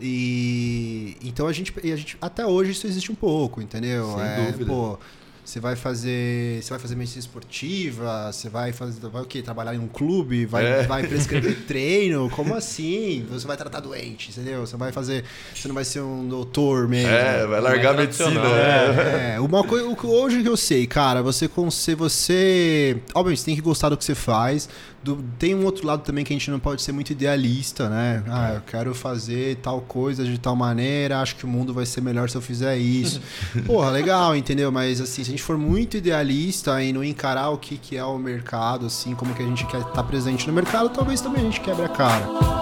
E 0.00 1.16
então 1.22 1.46
a 1.46 1.52
gente, 1.52 1.72
a 1.78 1.96
gente 1.96 2.16
até 2.20 2.46
hoje 2.46 2.72
isso 2.72 2.86
existe 2.86 3.12
um 3.12 3.14
pouco, 3.14 3.60
entendeu? 3.60 4.14
Sem 4.16 4.24
É, 4.24 4.46
dúvida. 4.46 4.66
Pô, 4.66 4.98
você 5.44 5.58
vai 5.58 5.74
fazer, 5.76 6.62
você 6.62 6.70
vai 6.70 6.78
fazer 6.78 6.94
medicina 6.94 7.20
esportiva, 7.20 8.30
você 8.32 8.48
vai 8.48 8.72
fazer, 8.72 9.00
vai 9.08 9.22
o 9.22 9.24
quê? 9.24 9.42
Trabalhar 9.42 9.74
em 9.74 9.78
um 9.78 9.88
clube, 9.88 10.46
vai, 10.46 10.64
É. 10.64 10.82
vai 10.84 11.06
prescrever 11.06 11.62
treino, 11.66 12.30
como 12.30 12.54
assim? 12.54 13.26
Você 13.30 13.46
vai 13.46 13.56
tratar 13.56 13.80
doente, 13.80 14.30
entendeu? 14.30 14.60
Você 14.66 14.76
vai 14.76 14.92
fazer, 14.92 15.24
você 15.54 15.66
não 15.68 15.74
vai 15.74 15.84
ser 15.84 16.00
um 16.00 16.26
doutor 16.28 16.86
mesmo. 16.88 17.10
É, 17.10 17.46
vai 17.46 17.60
largar 17.60 17.94
a 17.94 17.96
medicina. 17.98 18.30
né? 18.40 19.34
É, 19.34 19.40
uma 19.40 19.64
coisa 19.64 19.86
hoje 20.06 20.42
que 20.42 20.48
eu 20.48 20.56
sei, 20.56 20.86
cara, 20.86 21.22
você 21.22 21.48
se 21.70 21.94
você, 21.94 22.96
obviamente, 23.14 23.40
você 23.40 23.46
tem 23.46 23.54
que 23.56 23.60
gostar 23.62 23.88
do 23.88 23.96
que 23.96 24.04
você 24.04 24.14
faz. 24.14 24.68
Do- 25.02 25.22
tem 25.38 25.54
um 25.54 25.64
outro 25.64 25.86
lado 25.86 26.02
também 26.02 26.24
que 26.24 26.32
a 26.32 26.36
gente 26.36 26.50
não 26.50 26.58
pode 26.60 26.80
ser 26.82 26.92
muito 26.92 27.10
idealista, 27.10 27.88
né? 27.88 28.22
Ah, 28.28 28.52
eu 28.54 28.60
quero 28.62 28.94
fazer 28.94 29.56
tal 29.56 29.80
coisa 29.80 30.24
de 30.24 30.38
tal 30.38 30.54
maneira, 30.54 31.20
acho 31.20 31.36
que 31.36 31.44
o 31.44 31.48
mundo 31.48 31.74
vai 31.74 31.84
ser 31.86 32.00
melhor 32.00 32.30
se 32.30 32.36
eu 32.36 32.42
fizer 32.42 32.76
isso. 32.76 33.20
Porra, 33.66 33.90
legal, 33.90 34.36
entendeu? 34.36 34.70
Mas 34.70 35.00
assim, 35.00 35.24
se 35.24 35.30
a 35.30 35.32
gente 35.32 35.42
for 35.42 35.58
muito 35.58 35.96
idealista 35.96 36.82
e 36.82 36.92
não 36.92 37.02
encarar 37.02 37.50
o 37.50 37.58
que, 37.58 37.76
que 37.76 37.96
é 37.96 38.04
o 38.04 38.16
mercado, 38.18 38.86
assim, 38.86 39.14
como 39.14 39.34
que 39.34 39.42
a 39.42 39.46
gente 39.46 39.66
quer 39.66 39.80
estar 39.80 40.02
presente 40.04 40.46
no 40.46 40.52
mercado, 40.52 40.88
talvez 40.90 41.20
também 41.20 41.40
a 41.42 41.44
gente 41.44 41.60
quebre 41.60 41.84
a 41.84 41.88
cara. 41.88 42.61